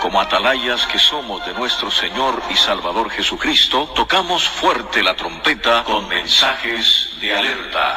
como 0.00 0.20
atalayas 0.20 0.86
que 0.86 0.98
somos 0.98 1.44
de 1.46 1.52
nuestro 1.54 1.90
Señor 1.90 2.42
y 2.50 2.56
Salvador 2.56 3.10
Jesucristo, 3.10 3.92
tocamos 3.94 4.48
fuerte 4.48 5.02
la 5.02 5.14
trompeta 5.14 5.84
con 5.84 6.08
mensajes 6.08 7.10
de 7.20 7.34
alerta. 7.34 7.96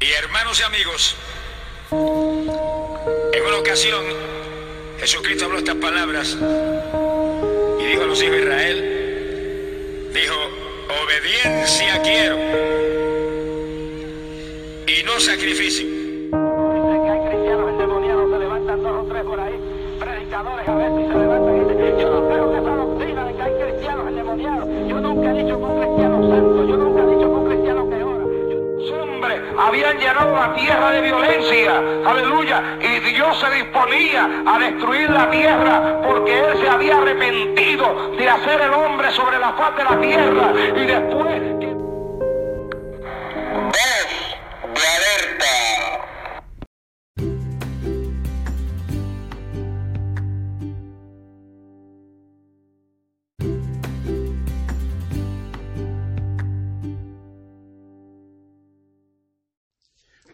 Y 0.00 0.10
hermanos 0.12 0.60
y 0.60 0.62
amigos, 0.62 1.16
en 1.90 3.46
una 3.46 3.56
ocasión 3.56 4.04
Jesucristo 5.00 5.46
habló 5.46 5.58
estas 5.58 5.76
palabras 5.76 6.36
y 7.80 7.84
dijo 7.84 8.02
a 8.02 8.06
los 8.06 8.22
hijos 8.22 8.36
de 8.36 8.42
Israel, 8.42 10.10
dijo, 10.12 10.36
obediencia 11.02 12.00
quiero 12.02 12.36
y 14.86 15.02
no 15.04 15.18
sacrificio. 15.18 15.91
Habían 29.66 29.98
llenado 29.98 30.34
la 30.34 30.54
tierra 30.54 30.90
de 30.90 31.00
violencia, 31.02 31.78
aleluya, 32.04 32.78
y 32.80 32.98
Dios 33.12 33.38
se 33.38 33.50
disponía 33.50 34.28
a 34.46 34.58
destruir 34.58 35.10
la 35.10 35.30
tierra 35.30 36.00
porque 36.06 36.38
Él 36.38 36.58
se 36.60 36.68
había 36.68 36.98
arrepentido 36.98 38.12
de 38.18 38.28
hacer 38.28 38.60
el 38.60 38.72
hombre 38.72 39.10
sobre 39.12 39.38
la 39.38 39.52
faz 39.52 39.76
de 39.76 39.84
la 39.84 40.00
tierra 40.00 40.52
y 40.76 40.86
después 40.86 41.51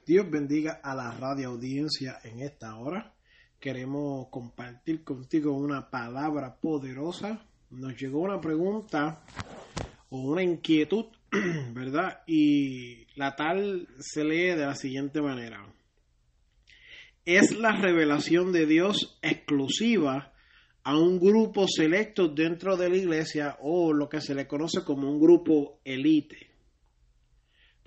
Dios 0.09 0.31
bendiga 0.31 0.81
a 0.83 0.95
la 0.95 1.11
radio 1.11 1.51
audiencia 1.51 2.19
en 2.25 2.41
esta 2.41 2.77
hora. 2.77 3.13
Queremos 3.61 4.29
compartir 4.31 5.05
contigo 5.05 5.53
una 5.53 5.91
palabra 5.91 6.57
poderosa. 6.59 7.47
Nos 7.69 7.95
llegó 8.01 8.21
una 8.21 8.41
pregunta 8.41 9.23
o 10.09 10.23
una 10.23 10.43
inquietud, 10.43 11.09
¿verdad? 11.75 12.23
Y 12.27 13.07
la 13.17 13.37
tal 13.37 13.87
se 13.99 14.25
lee 14.25 14.57
de 14.57 14.65
la 14.65 14.77
siguiente 14.77 15.21
manera. 15.21 15.67
¿Es 17.27 17.55
la 17.59 17.73
revelación 17.73 18.51
de 18.51 18.65
Dios 18.65 19.19
exclusiva 19.21 20.33
a 20.85 20.97
un 20.97 21.21
grupo 21.21 21.67
selecto 21.69 22.29
dentro 22.29 22.79
de 22.79 22.89
la 22.89 22.97
iglesia 22.97 23.59
o 23.61 23.93
lo 23.93 24.09
que 24.09 24.23
se 24.23 24.35
le 24.35 24.47
conoce 24.47 24.85
como 24.85 25.11
un 25.11 25.21
grupo 25.21 25.83
elite? 25.85 26.48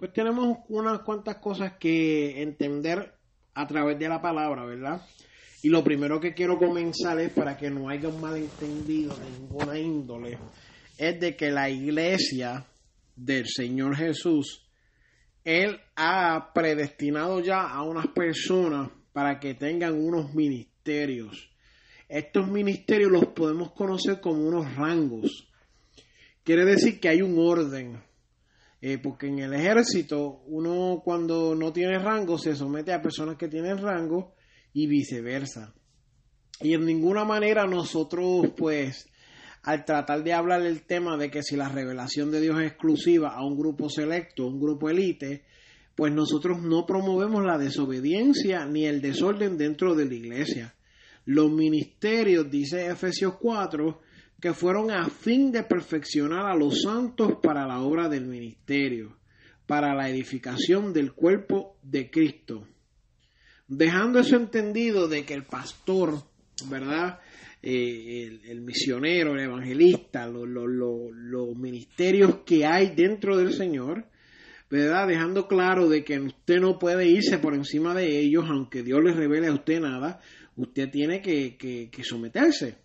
Pues 0.02 0.14
tenemos 0.14 0.58
unas 0.70 1.02
cuantas 1.02 1.36
cosas 1.36 1.74
que 1.80 2.42
entender 2.42 3.14
a 3.54 3.68
través 3.68 4.00
de 4.00 4.10
la 4.10 4.20
palabra, 4.20 4.66
¿verdad? 4.66 5.00
Y 5.62 5.70
lo 5.70 5.84
primero 5.84 6.20
que 6.20 6.34
quiero 6.34 6.58
comenzar 6.58 7.20
es 7.20 7.32
para 7.32 7.56
que 7.56 7.70
no 7.70 7.88
haya 7.88 8.10
un 8.10 8.20
malentendido 8.20 9.16
de 9.16 9.30
ninguna 9.30 9.78
índole, 9.78 10.40
es 10.98 11.20
de 11.20 11.36
que 11.36 11.52
la 11.52 11.70
iglesia 11.70 12.66
del 13.16 13.46
Señor 13.46 13.96
Jesús, 13.96 14.68
Él 15.44 15.80
ha 15.96 16.52
predestinado 16.52 17.40
ya 17.40 17.70
a 17.70 17.84
unas 17.84 18.08
personas 18.08 18.90
para 19.14 19.40
que 19.40 19.54
tengan 19.54 20.04
unos 20.04 20.34
ministerios. 20.34 21.52
Estos 22.10 22.48
ministerios 22.48 23.12
los 23.12 23.28
podemos 23.28 23.72
conocer 23.74 24.20
como 24.20 24.48
unos 24.48 24.76
rangos. 24.76 25.48
Quiere 26.44 26.66
decir 26.66 27.00
que 27.00 27.10
hay 27.10 27.22
un 27.22 27.38
orden. 27.38 28.02
Eh, 28.84 28.98
porque 28.98 29.28
en 29.28 29.40
el 29.40 29.54
ejército 29.54 30.42
uno 30.48 31.02
cuando 31.06 31.54
no 31.54 31.72
tiene 31.72 32.00
rango 32.00 32.40
se 32.40 32.56
somete 32.56 32.92
a 32.92 33.02
personas 33.02 33.38
que 33.38 33.48
tienen 33.48 33.78
rango 33.78 34.34
y 34.74 34.88
viceversa. 34.88 35.76
Y 36.62 36.74
en 36.74 36.86
ninguna 36.86 37.24
manera 37.24 37.68
nosotros 37.68 38.48
pues 38.58 39.08
al 39.64 39.86
tratar 39.86 40.24
de 40.24 40.34
hablar 40.34 40.64
el 40.64 40.82
tema 40.82 41.18
de 41.18 41.30
que 41.30 41.44
si 41.44 41.56
la 41.56 41.70
revelación 41.70 42.32
de 42.32 42.42
Dios 42.42 42.60
es 42.60 42.72
exclusiva 42.72 43.30
a 43.30 43.46
un 43.46 43.56
grupo 43.56 43.90
selecto, 43.90 44.48
un 44.48 44.60
grupo 44.60 44.90
elite, 44.90 45.46
pues 45.96 46.12
nosotros 46.12 46.62
no 46.64 46.86
promovemos 46.88 47.44
la 47.44 47.60
desobediencia 47.60 48.66
ni 48.66 48.86
el 48.86 49.02
desorden 49.02 49.58
dentro 49.58 49.94
de 49.94 50.06
la 50.06 50.16
iglesia. 50.16 50.76
Los 51.26 51.52
ministerios, 51.52 52.50
dice 52.50 52.88
Efesios 52.88 53.36
4, 53.40 54.02
que 54.42 54.54
fueron 54.54 54.90
a 54.92 55.08
fin 55.10 55.52
de 55.52 55.64
perfeccionar 55.64 56.48
a 56.52 56.56
los 56.56 56.82
santos 56.82 57.34
para 57.44 57.68
la 57.68 57.80
obra 57.82 58.10
del 58.10 58.26
ministerio, 58.26 59.18
para 59.68 59.94
la 59.96 60.10
edificación 60.10 60.92
del 60.94 61.14
cuerpo 61.14 61.78
de 61.84 62.10
Cristo. 62.10 62.68
Dejando 63.68 64.20
eso 64.20 64.36
entendido 64.36 65.08
de 65.08 65.24
que 65.26 65.34
el 65.36 65.44
pastor, 65.44 66.24
¿verdad? 66.70 67.20
Eh, 67.64 68.40
el, 68.50 68.62
misionero, 68.62 69.34
el 69.36 69.42
evangelista, 69.42 70.28
lo- 70.28 70.46
lo- 70.48 70.68
lo- 70.68 71.12
los 71.12 71.56
ministerios 71.56 72.38
que 72.46 72.66
hay 72.66 72.96
dentro 72.96 73.38
del 73.38 73.54
Señor, 73.54 74.06
¿verdad? 74.70 75.08
Dejando 75.08 75.48
claro 75.48 75.88
de 75.88 76.04
que 76.04 76.20
usted 76.20 76.60
no 76.60 76.80
puede 76.80 77.08
irse 77.08 77.38
por 77.38 77.54
encima 77.54 77.94
de 77.94 78.20
ellos, 78.20 78.46
aunque 78.50 78.82
Dios 78.82 79.02
les 79.04 79.16
revele 79.16 79.48
a 79.48 79.54
usted 79.54 79.80
nada, 79.80 80.20
usted 80.56 80.90
tiene 80.90 81.22
que, 81.22 81.56
que- 81.56 81.90
que 81.92 82.04
someterse, 82.04 82.78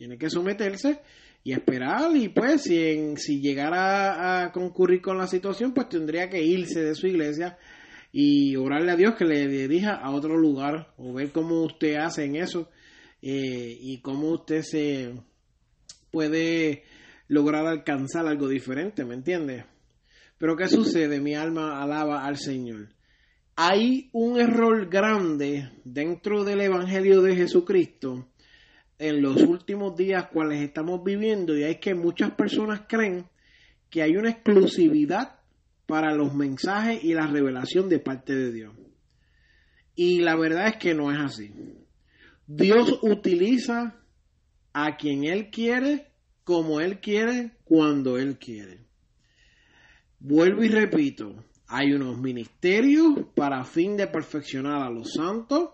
tiene 0.00 0.16
que 0.16 0.30
someterse 0.30 0.98
y 1.44 1.52
esperar 1.52 2.16
y 2.16 2.30
pues 2.30 2.62
si, 2.62 2.78
en- 2.82 3.18
si 3.18 3.38
llegara 3.42 4.44
a 4.44 4.50
concurrir 4.50 5.02
con 5.02 5.18
la 5.18 5.26
situación, 5.26 5.74
pues 5.74 5.90
tendría 5.90 6.30
que 6.30 6.42
irse 6.42 6.82
de 6.82 6.94
su 6.94 7.06
iglesia 7.06 7.58
y 8.10 8.56
orarle 8.56 8.92
a 8.92 8.96
Dios 8.96 9.14
que 9.14 9.26
le 9.26 9.46
dirija 9.46 9.92
a 9.96 10.10
otro 10.10 10.38
lugar 10.38 10.94
o 10.96 11.12
ver 11.12 11.32
cómo 11.32 11.62
usted 11.64 11.96
hace 11.96 12.24
en 12.24 12.36
eso 12.36 12.70
eh, 13.20 13.76
y 13.78 14.00
cómo 14.00 14.30
usted 14.30 14.62
se 14.62 15.12
puede 16.10 16.84
lograr 17.28 17.66
alcanzar 17.66 18.26
algo 18.26 18.48
diferente, 18.48 19.04
¿me 19.04 19.14
entiende? 19.16 19.66
Pero 20.38 20.56
¿qué 20.56 20.66
sucede? 20.66 21.20
Mi 21.20 21.34
alma 21.34 21.82
alaba 21.82 22.24
al 22.24 22.38
Señor. 22.38 22.88
Hay 23.54 24.08
un 24.12 24.40
error 24.40 24.88
grande 24.88 25.68
dentro 25.84 26.42
del 26.44 26.62
Evangelio 26.62 27.20
de 27.20 27.36
Jesucristo 27.36 28.28
en 29.00 29.22
los 29.22 29.40
últimos 29.42 29.96
días 29.96 30.26
cuales 30.26 30.60
estamos 30.60 31.02
viviendo 31.02 31.56
y 31.56 31.62
es 31.62 31.78
que 31.78 31.94
muchas 31.94 32.32
personas 32.32 32.82
creen 32.86 33.24
que 33.88 34.02
hay 34.02 34.14
una 34.16 34.28
exclusividad 34.28 35.40
para 35.86 36.14
los 36.14 36.34
mensajes 36.34 37.02
y 37.02 37.14
la 37.14 37.26
revelación 37.26 37.88
de 37.88 37.98
parte 37.98 38.34
de 38.36 38.52
Dios. 38.52 38.74
Y 39.94 40.20
la 40.20 40.36
verdad 40.36 40.68
es 40.68 40.76
que 40.76 40.94
no 40.94 41.10
es 41.10 41.18
así. 41.18 41.50
Dios 42.46 43.00
utiliza 43.02 43.96
a 44.74 44.96
quien 44.96 45.24
Él 45.24 45.50
quiere, 45.50 46.08
como 46.44 46.80
Él 46.80 47.00
quiere, 47.00 47.52
cuando 47.64 48.18
Él 48.18 48.38
quiere. 48.38 48.80
Vuelvo 50.18 50.62
y 50.62 50.68
repito, 50.68 51.42
hay 51.68 51.94
unos 51.94 52.18
ministerios 52.18 53.14
para 53.34 53.64
fin 53.64 53.96
de 53.96 54.06
perfeccionar 54.08 54.82
a 54.82 54.90
los 54.90 55.14
santos, 55.14 55.70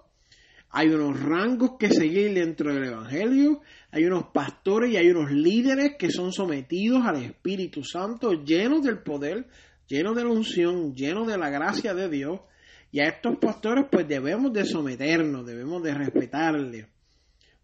hay 0.78 0.90
unos 0.90 1.18
rangos 1.18 1.78
que 1.78 1.88
seguir 1.88 2.34
dentro 2.34 2.70
del 2.70 2.84
Evangelio, 2.84 3.62
hay 3.90 4.04
unos 4.04 4.24
pastores 4.24 4.92
y 4.92 4.98
hay 4.98 5.08
unos 5.08 5.32
líderes 5.32 5.92
que 5.98 6.10
son 6.10 6.34
sometidos 6.34 7.02
al 7.06 7.22
Espíritu 7.22 7.82
Santo, 7.82 8.44
llenos 8.44 8.82
del 8.82 8.98
poder, 8.98 9.46
llenos 9.88 10.14
de 10.14 10.24
la 10.24 10.28
unción, 10.28 10.94
llenos 10.94 11.28
de 11.28 11.38
la 11.38 11.48
gracia 11.48 11.94
de 11.94 12.10
Dios, 12.10 12.40
y 12.92 13.00
a 13.00 13.06
estos 13.06 13.38
pastores 13.38 13.86
pues 13.90 14.06
debemos 14.06 14.52
de 14.52 14.66
someternos, 14.66 15.46
debemos 15.46 15.82
de 15.82 15.94
respetarles. 15.94 16.86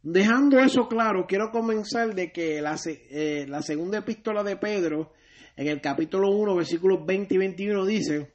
Dejando 0.02 0.58
eso 0.60 0.88
claro, 0.88 1.26
quiero 1.28 1.50
comenzar 1.50 2.14
de 2.14 2.32
que 2.32 2.62
la, 2.62 2.80
eh, 2.86 3.44
la 3.46 3.60
segunda 3.60 3.98
epístola 3.98 4.42
de 4.42 4.56
Pedro, 4.56 5.12
en 5.54 5.68
el 5.68 5.82
capítulo 5.82 6.30
1, 6.30 6.56
versículos 6.56 7.04
20 7.04 7.34
y 7.34 7.38
21, 7.38 7.84
dice, 7.84 8.32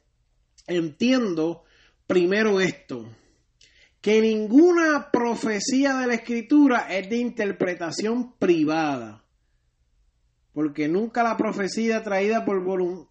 entiendo 0.68 1.64
primero 2.06 2.60
esto, 2.60 3.08
que 4.00 4.20
ninguna 4.20 5.10
profecía 5.12 5.94
de 5.94 6.06
la 6.06 6.14
escritura 6.14 6.86
es 6.88 7.08
de 7.08 7.18
interpretación 7.18 8.34
privada, 8.38 9.24
porque 10.52 10.88
nunca 10.88 11.22
la 11.22 11.36
profecía 11.36 12.02
traída 12.02 12.44
por 12.44 12.62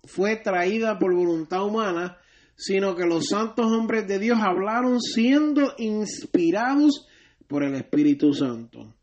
fue 0.05 0.37
traída 0.37 0.97
por 0.97 1.13
voluntad 1.13 1.65
humana, 1.65 2.17
sino 2.55 2.95
que 2.95 3.05
los 3.05 3.27
santos 3.27 3.67
hombres 3.67 4.07
de 4.07 4.19
Dios 4.19 4.39
hablaron 4.41 4.99
siendo 4.99 5.73
inspirados 5.77 7.07
por 7.47 7.63
el 7.63 7.75
Espíritu 7.75 8.33
Santo. 8.33 8.93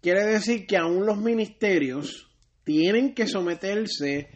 Quiere 0.00 0.24
decir 0.24 0.66
que 0.66 0.76
aún 0.76 1.06
los 1.06 1.18
ministerios 1.18 2.30
tienen 2.62 3.14
que 3.14 3.26
someterse 3.26 4.28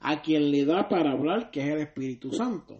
a 0.00 0.20
quien 0.20 0.50
le 0.50 0.64
da 0.64 0.88
para 0.88 1.12
hablar, 1.12 1.50
que 1.50 1.60
es 1.60 1.68
el 1.74 1.80
Espíritu 1.80 2.30
Santo. 2.32 2.78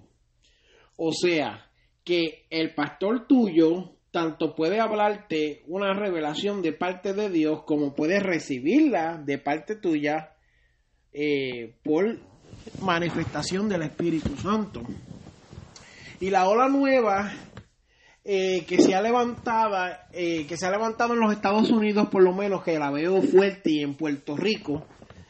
O 0.97 1.11
sea, 1.13 1.71
que 2.05 2.47
el 2.51 2.75
pastor 2.75 3.27
tuyo 3.27 3.95
tanto 4.11 4.55
puede 4.55 4.79
hablarte 4.79 5.63
una 5.67 5.93
revelación 5.93 6.63
de 6.63 6.73
parte 6.73 7.15
de 7.15 7.31
Dios 7.31 7.65
como 7.65 7.95
puedes 7.95 8.23
recibirla 8.23 9.17
de 9.17 9.39
parte 9.39 9.75
tuya 9.75 10.35
eh, 11.13 11.75
por 11.83 12.19
manifestación 12.81 13.69
del 13.69 13.83
Espíritu 13.83 14.37
Santo. 14.37 14.83
Y 16.21 16.31
la 16.31 16.49
ola 16.49 16.69
nueva 16.69 17.33
eh, 18.25 18.65
que 18.67 18.81
se 18.81 18.95
ha 18.95 19.03
levantado, 19.03 19.97
eh, 20.13 20.47
que 20.47 20.57
se 20.57 20.67
ha 20.67 20.71
levantado 20.71 21.15
en 21.15 21.21
los 21.21 21.33
Estados 21.33 21.71
Unidos, 21.71 22.09
por 22.09 22.23
lo 22.23 22.33
menos 22.33 22.63
que 22.63 22.79
la 22.79 22.91
veo 22.91 23.21
fuerte 23.21 23.71
y 23.71 23.81
en 23.83 23.95
Puerto 23.97 24.37
Rico 24.37 24.87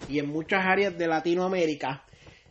y 0.08 0.18
en 0.18 0.28
muchas 0.28 0.64
áreas 0.64 0.96
de 0.96 1.06
Latinoamérica, 1.06 2.04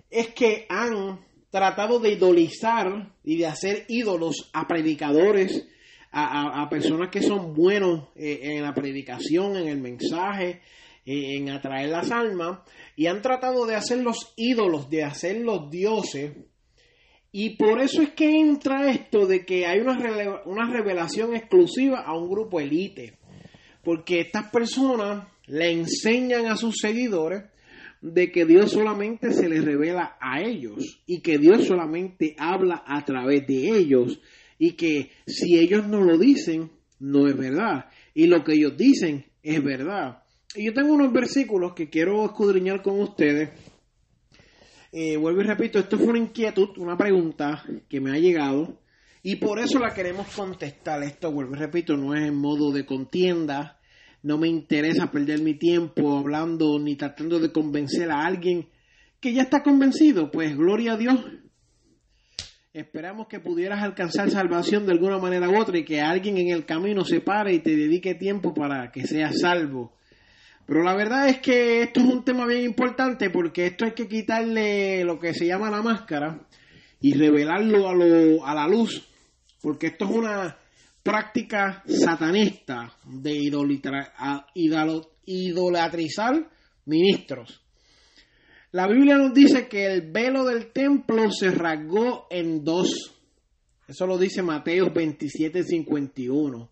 es 0.10 0.34
que 0.34 0.66
han 0.70 1.20
tratado 1.54 2.00
de 2.00 2.14
idolizar 2.14 3.14
y 3.24 3.38
de 3.38 3.46
hacer 3.46 3.86
ídolos 3.88 4.50
a 4.54 4.68
predicadores, 4.68 5.68
a, 6.12 6.68
personas 6.68 7.10
que 7.12 7.22
son 7.22 7.54
buenos 7.54 8.08
eh, 8.16 8.40
en 8.42 8.64
la 8.64 8.74
predicación, 8.74 9.56
en 9.58 9.68
el 9.68 9.80
mensaje, 9.80 10.62
en 11.06 11.52
atraer 11.52 11.90
las 11.90 12.10
almas, 12.10 12.62
y 12.96 13.06
han 13.06 13.22
tratado 13.22 13.68
de 13.68 13.76
hacer 13.76 14.00
los 14.00 14.34
ídolos, 14.36 14.90
de 14.90 15.04
hacer 15.04 15.42
los 15.42 15.70
dioses, 15.70 16.32
y 17.32 17.52
por 17.52 17.80
eso 17.82 18.02
es 18.02 18.10
que 18.14 18.40
entra 18.40 18.90
esto 18.90 19.28
de 19.28 19.46
que 19.46 19.68
hay 19.68 19.80
una, 19.80 20.42
una 20.46 20.72
revelación 20.72 21.36
exclusiva 21.36 22.02
a 22.02 22.18
un 22.18 22.30
grupo 22.32 22.60
elite. 22.60 23.20
Porque 23.84 24.22
estas 24.22 24.50
personas 24.50 25.28
le 25.46 25.72
enseñan 25.72 26.48
a 26.48 26.56
sus 26.56 26.78
seguidores 26.80 27.44
de 28.04 28.32
que 28.32 28.46
Dios 28.46 28.72
solamente 28.72 29.32
se 29.32 29.50
les 29.50 29.66
revela 29.66 30.18
a 30.20 30.42
ellos 30.42 31.02
y 31.08 31.22
que 31.22 31.40
Dios 31.40 31.66
solamente 31.66 32.36
habla 32.38 32.84
a 32.86 33.04
través 33.04 33.48
de 33.48 33.70
ellos 33.76 34.20
y 34.60 34.74
que 34.74 35.10
si 35.26 35.58
ellos 35.58 35.88
no 35.88 36.02
lo 36.02 36.18
dicen, 36.18 36.70
no 37.00 37.28
es 37.28 37.36
verdad. 37.36 37.86
Y 38.14 38.28
lo 38.28 38.44
que 38.44 38.54
ellos 38.54 38.78
dicen 38.78 39.26
es 39.42 39.64
verdad. 39.64 40.24
Y 40.56 40.66
yo 40.66 40.74
tengo 40.74 40.94
unos 40.94 41.12
versículos 41.12 41.74
que 41.74 41.90
quiero 41.90 42.24
escudriñar 42.26 42.84
con 42.84 43.00
ustedes 43.00 43.50
eh, 44.96 45.18
vuelvo 45.18 45.42
y 45.42 45.46
repito, 45.46 45.80
esto 45.80 45.98
fue 45.98 46.10
una 46.10 46.20
inquietud, 46.20 46.78
una 46.78 46.96
pregunta 46.96 47.64
que 47.90 48.00
me 48.00 48.12
ha 48.12 48.20
llegado 48.20 48.80
y 49.24 49.38
por 49.38 49.58
eso 49.58 49.80
la 49.80 49.92
queremos 49.92 50.28
contestar. 50.28 51.02
Esto, 51.02 51.32
vuelvo 51.32 51.56
y 51.56 51.58
repito, 51.58 51.98
no 51.98 52.14
es 52.14 52.28
en 52.28 52.36
modo 52.36 52.72
de 52.72 52.86
contienda, 52.86 53.80
no 54.24 54.38
me 54.38 54.48
interesa 54.48 55.12
perder 55.12 55.42
mi 55.42 55.54
tiempo 55.54 56.18
hablando 56.18 56.80
ni 56.80 56.96
tratando 56.96 57.40
de 57.40 57.52
convencer 57.52 58.10
a 58.10 58.25
alguien 58.25 58.70
que 59.20 59.34
ya 59.34 59.44
está 59.44 59.62
convencido. 59.62 60.31
Pues 60.31 60.58
gloria 60.58 60.94
a 60.94 60.98
Dios. 60.98 61.20
Esperamos 62.74 63.28
que 63.28 63.40
pudieras 63.40 63.84
alcanzar 63.84 64.31
salvación 64.31 64.86
de 64.86 64.94
alguna 64.94 65.20
manera 65.20 65.50
u 65.50 65.60
otra 65.60 65.78
y 65.78 65.86
que 65.86 66.02
alguien 66.02 66.38
en 66.38 66.50
el 66.50 66.66
camino 66.66 67.06
se 67.06 67.20
pare 67.20 67.54
y 67.54 67.60
te 67.60 67.75
dedique 67.75 68.16
tiempo 68.16 68.54
para 68.54 68.92
que 68.92 69.06
seas 69.06 69.40
salvo. 69.42 69.94
Pero 70.66 70.81
la 70.81 70.96
verdad 70.96 71.28
es 71.28 71.40
que 71.40 71.84
esto 71.84 72.00
es 72.00 72.06
un 72.08 72.24
tema 72.24 72.46
bien 72.46 72.64
importante 72.64 73.30
porque 73.30 73.68
esto 73.68 73.86
hay 73.86 73.92
que 73.92 74.08
quitarle 74.08 75.04
lo 75.04 75.20
que 75.20 75.34
se 75.34 75.46
llama 75.46 75.70
la 75.70 75.81
máscara 75.81 76.48
y 77.02 77.14
revelarlo 77.14 77.90
a, 77.90 77.94
lo, 77.94 78.46
a 78.46 78.56
la 78.56 78.68
luz, 78.68 79.06
porque 79.62 79.88
esto 79.88 80.06
es 80.06 80.12
una 80.12 80.58
práctica 81.04 81.84
satanista 81.86 82.96
de 83.06 83.36
idolatrizar 85.26 86.50
ministros. 86.86 87.62
La 88.72 88.88
Biblia 88.88 89.18
nos 89.18 89.34
dice 89.34 89.68
que 89.68 89.86
el 89.86 90.12
velo 90.12 90.46
del 90.46 90.72
templo 90.72 91.30
se 91.30 91.52
rasgó 91.52 92.26
en 92.32 92.64
dos. 92.64 93.20
Eso 93.88 94.08
lo 94.08 94.18
dice 94.18 94.42
Mateo 94.42 94.92
27, 94.92 95.64
51. 95.64 96.70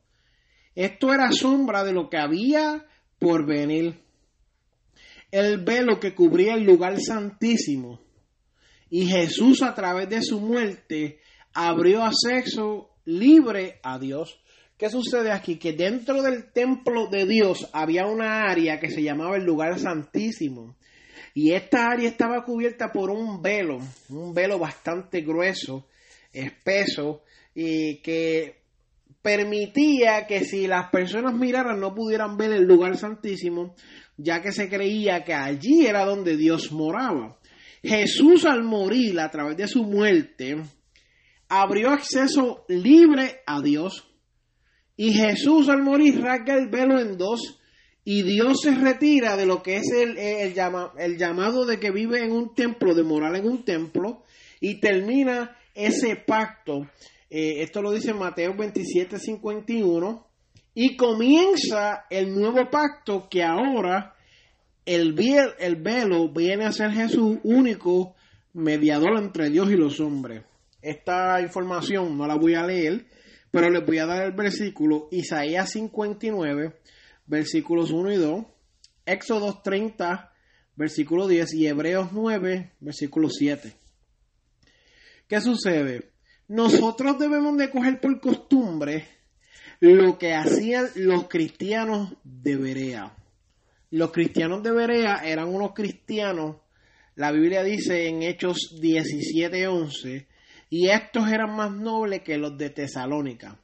Esto 0.74 1.14
era 1.14 1.32
sombra 1.32 1.84
de 1.84 1.92
lo 1.92 2.10
que 2.10 2.18
había 2.18 2.86
por 3.20 3.46
venir. 3.46 4.00
El 5.30 5.64
velo 5.64 6.00
que 6.00 6.16
cubría 6.16 6.56
el 6.56 6.64
lugar 6.64 7.00
santísimo. 7.00 8.00
Y 8.90 9.06
Jesús 9.06 9.62
a 9.62 9.76
través 9.76 10.10
de 10.10 10.22
su 10.22 10.40
muerte 10.40 11.20
abrió 11.54 12.04
acceso 12.04 12.91
libre 13.06 13.80
a 13.84 14.00
Dios. 14.00 14.40
¿Qué 14.78 14.90
sucede 14.90 15.32
aquí? 15.32 15.58
Que 15.58 15.74
dentro 15.74 16.22
del 16.22 16.52
templo 16.52 17.08
de 17.08 17.26
Dios 17.26 17.70
había 17.74 18.08
una 18.08 18.50
área 18.50 18.80
que 18.80 18.90
se 18.90 19.04
llamaba 19.04 19.38
el 19.38 19.44
lugar 19.44 19.80
santísimo. 19.80 20.76
Y 21.34 21.54
esta 21.54 21.88
área 21.88 22.10
estaba 22.10 22.44
cubierta 22.44 22.92
por 22.92 23.10
un 23.10 23.42
velo, 23.42 23.80
un 24.10 24.34
velo 24.34 24.60
bastante 24.60 25.22
grueso, 25.22 25.88
espeso, 26.34 27.24
y 27.54 28.02
que 28.02 28.62
permitía 29.22 30.26
que 30.26 30.44
si 30.44 30.68
las 30.68 30.90
personas 30.90 31.34
miraran 31.34 31.80
no 31.80 31.94
pudieran 31.94 32.38
ver 32.38 32.52
el 32.52 32.64
lugar 32.64 32.98
santísimo, 32.98 33.76
ya 34.18 34.42
que 34.42 34.52
se 34.52 34.68
creía 34.68 35.24
que 35.24 35.34
allí 35.34 35.86
era 35.86 36.06
donde 36.06 36.36
Dios 36.38 36.72
moraba. 36.72 37.38
Jesús 37.84 38.46
al 38.46 38.64
morir 38.64 39.20
a 39.20 39.30
través 39.30 39.58
de 39.58 39.68
su 39.68 39.84
muerte 39.84 40.58
abrió 41.54 41.90
acceso 41.90 42.64
libre 42.68 43.42
a 43.46 43.62
Dios 43.62 44.08
y 44.96 45.14
Jesús 45.14 45.68
al 45.70 45.84
morir 45.84 46.22
rasga 46.22 46.56
el 46.56 46.70
velo 46.70 47.00
en 47.00 47.18
dos 47.18 47.60
y 48.04 48.24
Dios 48.24 48.62
se 48.62 48.74
retira 48.74 49.36
de 49.36 49.46
lo 49.46 49.62
que 49.62 49.78
es 49.78 49.92
el, 49.92 50.18
el, 50.18 50.56
el 50.98 51.18
llamado 51.18 51.66
de 51.66 51.80
que 51.80 51.92
vive 51.92 52.24
en 52.24 52.32
un 52.32 52.56
templo, 52.56 52.96
de 52.96 53.04
morar 53.04 53.36
en 53.36 53.48
un 53.48 53.66
templo 53.66 54.24
y 54.60 54.80
termina 54.80 55.58
ese 55.76 56.16
pacto 56.16 56.88
eh, 57.34 57.64
esto 57.64 57.82
lo 57.82 57.94
dice 57.94 58.14
Mateo 58.14 58.54
27, 58.54 59.18
51. 59.18 60.28
Y 60.74 60.98
comienza 60.98 62.06
el 62.10 62.36
nuevo 62.36 62.70
pacto 62.70 63.30
que 63.30 63.42
ahora 63.42 64.16
el, 64.86 65.16
el 65.60 65.76
velo 65.78 66.30
viene 66.30 66.66
a 66.66 66.74
ser 66.74 66.92
Jesús 66.92 67.40
único 67.44 68.16
mediador 68.54 69.18
entre 69.18 69.50
Dios 69.50 69.72
y 69.72 69.78
los 69.78 70.02
hombres. 70.02 70.44
Esta 70.82 71.42
información 71.42 72.18
no 72.18 72.28
la 72.28 72.36
voy 72.36 72.56
a 72.56 72.66
leer, 72.66 73.06
pero 73.52 73.70
les 73.70 73.86
voy 73.86 74.00
a 74.00 74.06
dar 74.06 74.24
el 74.24 74.32
versículo 74.32 75.08
Isaías 75.12 75.72
59, 75.72 76.74
versículos 77.28 77.92
1 77.92 78.12
y 78.12 78.18
2, 78.18 78.46
Éxodo 79.06 79.62
30, 79.64 80.34
versículo 80.76 81.28
10 81.28 81.54
y 81.54 81.68
Hebreos 81.68 82.10
9, 82.12 82.72
versículo 82.80 83.30
7. 83.30 83.74
¿Qué 85.28 85.42
sucede? 85.42 86.12
nosotros 86.52 87.18
debemos 87.18 87.58
de 87.58 87.70
coger 87.70 88.02
por 88.02 88.20
costumbre 88.20 89.08
lo 89.80 90.18
que 90.18 90.34
hacían 90.34 90.90
los 90.96 91.30
cristianos 91.30 92.14
de 92.26 92.58
Berea. 92.58 93.16
Los 93.90 94.12
cristianos 94.12 94.62
de 94.62 94.72
Berea 94.72 95.22
eran 95.24 95.48
unos 95.48 95.74
cristianos, 95.74 96.58
la 97.16 97.32
Biblia 97.32 97.64
dice 97.64 98.10
en 98.10 98.22
Hechos 98.22 98.78
17:11, 98.82 100.28
y 100.72 100.90
estos 100.90 101.30
eran 101.30 101.54
más 101.54 101.70
nobles 101.70 102.22
que 102.24 102.38
los 102.38 102.58
de 102.58 102.70
Tesalónica, 102.70 103.60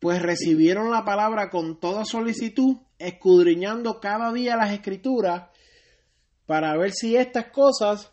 pues 0.00 0.22
recibieron 0.22 0.90
la 0.90 1.04
palabra 1.04 1.50
con 1.50 1.78
toda 1.78 2.06
solicitud, 2.06 2.78
escudriñando 2.98 4.00
cada 4.00 4.32
día 4.32 4.56
las 4.56 4.72
escrituras 4.72 5.50
para 6.46 6.74
ver 6.78 6.92
si 6.92 7.16
estas 7.16 7.50
cosas 7.50 8.10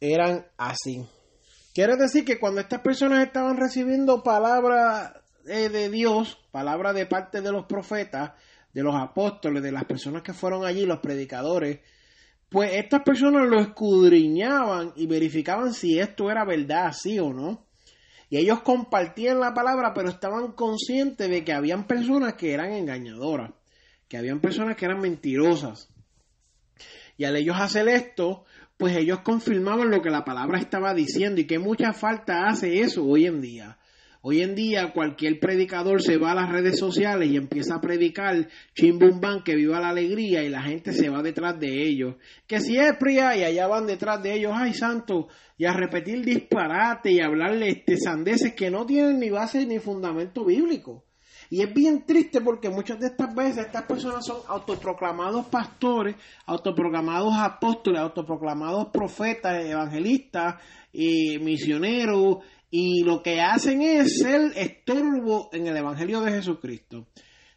eran 0.00 0.46
así. 0.56 1.06
Quiere 1.74 1.96
decir 1.96 2.24
que 2.24 2.40
cuando 2.40 2.62
estas 2.62 2.80
personas 2.80 3.22
estaban 3.22 3.58
recibiendo 3.58 4.22
palabra 4.22 5.22
eh, 5.46 5.68
de 5.68 5.90
Dios, 5.90 6.38
palabra 6.50 6.94
de 6.94 7.04
parte 7.04 7.42
de 7.42 7.52
los 7.52 7.66
profetas, 7.66 8.32
de 8.72 8.82
los 8.82 8.94
apóstoles, 8.96 9.62
de 9.62 9.72
las 9.72 9.84
personas 9.84 10.22
que 10.22 10.32
fueron 10.32 10.64
allí, 10.64 10.86
los 10.86 11.00
predicadores, 11.00 11.80
pues 12.50 12.72
estas 12.74 13.02
personas 13.02 13.48
lo 13.48 13.60
escudriñaban 13.60 14.92
y 14.96 15.06
verificaban 15.06 15.72
si 15.72 16.00
esto 16.00 16.30
era 16.30 16.44
verdad, 16.44 16.92
sí 16.92 17.18
o 17.18 17.32
no. 17.32 17.64
Y 18.28 18.38
ellos 18.38 18.60
compartían 18.62 19.40
la 19.40 19.54
palabra, 19.54 19.94
pero 19.94 20.08
estaban 20.08 20.52
conscientes 20.52 21.30
de 21.30 21.44
que 21.44 21.52
habían 21.52 21.86
personas 21.86 22.34
que 22.34 22.52
eran 22.52 22.72
engañadoras, 22.72 23.52
que 24.08 24.16
habían 24.16 24.40
personas 24.40 24.76
que 24.76 24.84
eran 24.84 25.00
mentirosas. 25.00 25.88
Y 27.16 27.24
al 27.24 27.36
ellos 27.36 27.56
hacer 27.58 27.88
esto, 27.88 28.44
pues 28.76 28.96
ellos 28.96 29.20
confirmaban 29.20 29.90
lo 29.90 30.02
que 30.02 30.10
la 30.10 30.24
palabra 30.24 30.58
estaba 30.58 30.92
diciendo 30.92 31.40
y 31.40 31.46
que 31.46 31.58
mucha 31.58 31.92
falta 31.92 32.48
hace 32.48 32.80
eso 32.80 33.04
hoy 33.04 33.26
en 33.26 33.40
día. 33.40 33.78
Hoy 34.22 34.42
en 34.42 34.54
día 34.54 34.92
cualquier 34.92 35.40
predicador 35.40 36.02
se 36.02 36.18
va 36.18 36.32
a 36.32 36.34
las 36.34 36.52
redes 36.52 36.78
sociales 36.78 37.30
y 37.30 37.38
empieza 37.38 37.76
a 37.76 37.80
predicar 37.80 38.48
chimbumban 38.74 39.42
que 39.42 39.54
viva 39.54 39.80
la 39.80 39.88
alegría 39.88 40.42
y 40.42 40.50
la 40.50 40.62
gente 40.62 40.92
se 40.92 41.08
va 41.08 41.22
detrás 41.22 41.58
de 41.58 41.86
ellos. 41.86 42.16
Que 42.46 42.60
si 42.60 42.76
es 42.76 42.94
y 43.00 43.18
allá 43.18 43.66
van 43.66 43.86
detrás 43.86 44.22
de 44.22 44.34
ellos, 44.34 44.52
ay 44.54 44.74
santo, 44.74 45.28
y 45.56 45.64
a 45.64 45.72
repetir 45.72 46.22
disparate 46.22 47.12
y 47.12 47.20
hablarle 47.20 47.70
este 47.70 47.96
sandeces 47.96 48.54
que 48.54 48.70
no 48.70 48.84
tienen 48.84 49.18
ni 49.20 49.30
base 49.30 49.64
ni 49.64 49.78
fundamento 49.78 50.44
bíblico. 50.44 51.04
Y 51.48 51.62
es 51.62 51.72
bien 51.72 52.04
triste 52.04 52.42
porque 52.42 52.68
muchas 52.68 53.00
de 53.00 53.06
estas 53.06 53.34
veces 53.34 53.66
estas 53.66 53.84
personas 53.84 54.24
son 54.24 54.36
autoproclamados 54.46 55.46
pastores, 55.46 56.14
autoproclamados 56.44 57.32
apóstoles, 57.38 58.00
autoproclamados 58.00 58.88
profetas, 58.92 59.64
evangelistas, 59.64 60.56
y 60.92 61.38
misioneros, 61.38 62.38
y 62.70 63.02
lo 63.02 63.22
que 63.22 63.40
hacen 63.40 63.82
es 63.82 64.18
ser 64.18 64.52
estorbo 64.56 65.50
en 65.52 65.66
el 65.66 65.76
Evangelio 65.76 66.20
de 66.20 66.32
Jesucristo. 66.32 67.06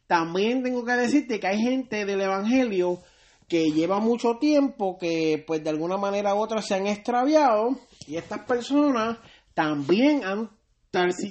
También 0.08 0.64
tengo 0.64 0.84
que 0.84 0.94
decirte 0.94 1.40
que 1.40 1.48
hay 1.48 1.60
gente 1.60 2.06
del 2.06 2.22
Evangelio 2.22 3.00
que 3.48 3.72
lleva 3.72 4.00
mucho 4.00 4.38
tiempo, 4.38 4.98
que 4.98 5.44
pues 5.46 5.64
de 5.64 5.70
alguna 5.70 5.98
manera 5.98 6.34
u 6.34 6.40
otra 6.40 6.62
se 6.62 6.76
han 6.76 6.88
extraviado 6.88 7.78
y 8.08 8.16
estas 8.16 8.40
personas 8.46 9.20
también 9.54 10.24
han 10.24 10.50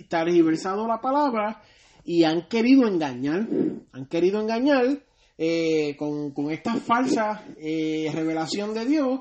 tergiversado 0.09 0.87
la 0.87 1.01
palabra 1.01 1.63
y 2.05 2.25
han 2.25 2.49
querido 2.49 2.87
engañar, 2.87 3.47
han 3.93 4.07
querido 4.07 4.41
engañar 4.41 5.05
eh, 5.39 5.97
con, 5.97 6.51
esta 6.51 6.75
falsa 6.77 7.45
eh, 7.57 8.11
revelación 8.15 8.75
de 8.75 8.87
Dios 8.87 9.21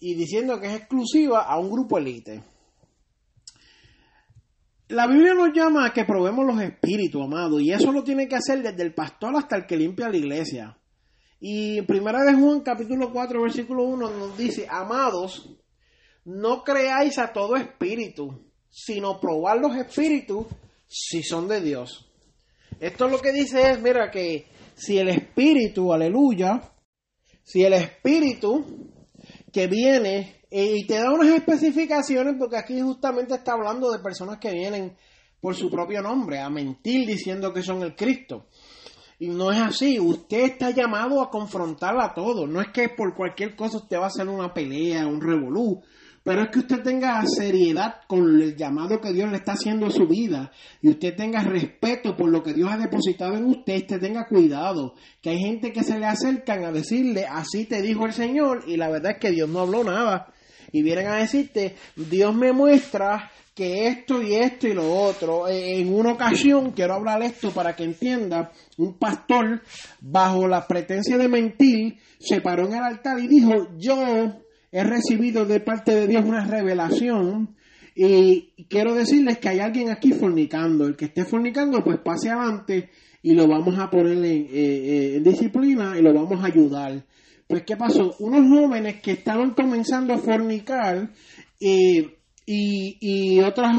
y 0.00 0.14
diciendo 0.14 0.60
que 0.60 0.68
es 0.68 0.74
exclusiva 0.74 1.42
a 1.42 1.58
un 1.58 1.70
grupo 1.70 1.98
elite. 1.98 2.42
La 4.94 5.08
Biblia 5.08 5.34
nos 5.34 5.52
llama 5.52 5.86
a 5.86 5.92
que 5.92 6.04
probemos 6.04 6.46
los 6.46 6.62
espíritus, 6.62 7.20
amados, 7.20 7.60
y 7.60 7.72
eso 7.72 7.90
lo 7.90 8.04
tiene 8.04 8.28
que 8.28 8.36
hacer 8.36 8.62
desde 8.62 8.84
el 8.84 8.94
pastor 8.94 9.34
hasta 9.36 9.56
el 9.56 9.66
que 9.66 9.76
limpia 9.76 10.08
la 10.08 10.16
iglesia. 10.16 10.78
Y 11.40 11.82
Primera 11.82 12.22
de 12.22 12.32
Juan, 12.34 12.60
capítulo 12.60 13.12
4, 13.12 13.42
versículo 13.42 13.82
1, 13.82 14.10
nos 14.10 14.38
dice, 14.38 14.68
amados, 14.70 15.50
no 16.24 16.62
creáis 16.62 17.18
a 17.18 17.32
todo 17.32 17.56
espíritu, 17.56 18.52
sino 18.70 19.18
probar 19.18 19.58
los 19.58 19.74
espíritus 19.74 20.46
si 20.86 21.24
son 21.24 21.48
de 21.48 21.60
Dios. 21.60 22.08
Esto 22.78 23.08
lo 23.08 23.18
que 23.18 23.32
dice 23.32 23.72
es, 23.72 23.82
mira, 23.82 24.12
que 24.12 24.46
si 24.76 24.96
el 24.96 25.08
espíritu, 25.08 25.92
aleluya, 25.92 26.62
si 27.42 27.64
el 27.64 27.72
espíritu 27.72 28.93
que 29.54 29.68
viene 29.68 30.40
eh, 30.50 30.78
y 30.78 30.84
te 30.84 30.94
da 30.94 31.12
unas 31.12 31.28
especificaciones, 31.28 32.34
porque 32.36 32.56
aquí 32.56 32.80
justamente 32.80 33.34
está 33.34 33.52
hablando 33.52 33.92
de 33.92 34.00
personas 34.00 34.38
que 34.38 34.50
vienen 34.50 34.96
por 35.40 35.54
su 35.54 35.70
propio 35.70 36.02
nombre, 36.02 36.40
a 36.40 36.50
mentir 36.50 37.06
diciendo 37.06 37.52
que 37.52 37.62
son 37.62 37.82
el 37.82 37.94
Cristo. 37.94 38.46
Y 39.20 39.28
no 39.28 39.52
es 39.52 39.60
así, 39.60 40.00
usted 40.00 40.40
está 40.40 40.70
llamado 40.70 41.22
a 41.22 41.30
confrontar 41.30 41.96
a 42.00 42.12
todos, 42.12 42.48
no 42.48 42.60
es 42.60 42.68
que 42.72 42.88
por 42.88 43.14
cualquier 43.14 43.54
cosa 43.54 43.76
usted 43.76 43.96
va 43.96 44.04
a 44.04 44.08
hacer 44.08 44.28
una 44.28 44.52
pelea, 44.52 45.06
un 45.06 45.20
revolú, 45.20 45.80
pero 46.24 46.42
es 46.42 46.48
que 46.48 46.60
usted 46.60 46.82
tenga 46.82 47.22
seriedad 47.26 48.00
con 48.08 48.40
el 48.40 48.56
llamado 48.56 49.00
que 49.00 49.12
Dios 49.12 49.30
le 49.30 49.36
está 49.36 49.52
haciendo 49.52 49.86
a 49.86 49.90
su 49.90 50.08
vida 50.08 50.50
y 50.80 50.88
usted 50.88 51.14
tenga 51.14 51.42
respeto 51.42 52.16
por 52.16 52.30
lo 52.30 52.42
que 52.42 52.54
Dios 52.54 52.70
ha 52.72 52.78
depositado 52.78 53.36
en 53.36 53.44
usted, 53.44 53.82
usted 53.82 54.00
tenga 54.00 54.26
cuidado, 54.26 54.94
que 55.20 55.30
hay 55.30 55.38
gente 55.38 55.72
que 55.72 55.84
se 55.84 55.98
le 55.98 56.06
acercan 56.06 56.64
a 56.64 56.72
decirle, 56.72 57.26
así 57.26 57.66
te 57.66 57.82
dijo 57.82 58.06
el 58.06 58.14
Señor 58.14 58.64
y 58.66 58.78
la 58.78 58.88
verdad 58.88 59.12
es 59.12 59.18
que 59.18 59.30
Dios 59.30 59.48
no 59.48 59.60
habló 59.60 59.84
nada 59.84 60.32
y 60.72 60.82
vienen 60.82 61.08
a 61.08 61.16
decirte, 61.16 61.76
Dios 61.94 62.34
me 62.34 62.52
muestra 62.52 63.30
que 63.54 63.86
esto 63.86 64.20
y 64.20 64.34
esto 64.34 64.66
y 64.66 64.74
lo 64.74 64.92
otro. 64.92 65.46
Eh, 65.46 65.78
en 65.78 65.94
una 65.94 66.12
ocasión, 66.12 66.72
quiero 66.72 66.94
hablar 66.94 67.22
esto 67.22 67.52
para 67.52 67.76
que 67.76 67.84
entienda, 67.84 68.50
un 68.78 68.94
pastor, 68.98 69.62
bajo 70.00 70.48
la 70.48 70.66
pretencia 70.66 71.16
de 71.16 71.28
mentir, 71.28 71.98
se 72.18 72.40
paró 72.40 72.66
en 72.66 72.74
el 72.74 72.82
altar 72.82 73.20
y 73.20 73.28
dijo, 73.28 73.68
yo 73.78 74.43
he 74.74 74.82
recibido 74.82 75.46
de 75.46 75.60
parte 75.60 75.94
de 75.94 76.08
Dios 76.08 76.24
una 76.24 76.44
revelación 76.44 77.54
y 77.94 78.66
quiero 78.68 78.92
decirles 78.92 79.38
que 79.38 79.48
hay 79.48 79.60
alguien 79.60 79.88
aquí 79.88 80.12
fornicando. 80.12 80.84
El 80.84 80.96
que 80.96 81.04
esté 81.04 81.24
fornicando, 81.24 81.84
pues 81.84 82.00
pase 82.00 82.28
adelante 82.28 82.90
y 83.22 83.34
lo 83.34 83.46
vamos 83.46 83.78
a 83.78 83.88
poner 83.88 84.18
en, 84.18 84.24
eh, 84.24 84.48
eh, 84.50 85.20
disciplina 85.24 85.96
y 85.96 86.02
lo 86.02 86.12
vamos 86.12 86.42
a 86.42 86.48
ayudar. 86.48 87.04
Pues, 87.46 87.62
¿qué 87.62 87.76
pasó? 87.76 88.16
Unos 88.18 88.48
jóvenes 88.48 89.00
que 89.00 89.12
estaban 89.12 89.50
comenzando 89.54 90.12
a 90.12 90.18
fornicar 90.18 91.08
y, 91.60 92.10
y 92.44 93.40
otras, 93.42 93.76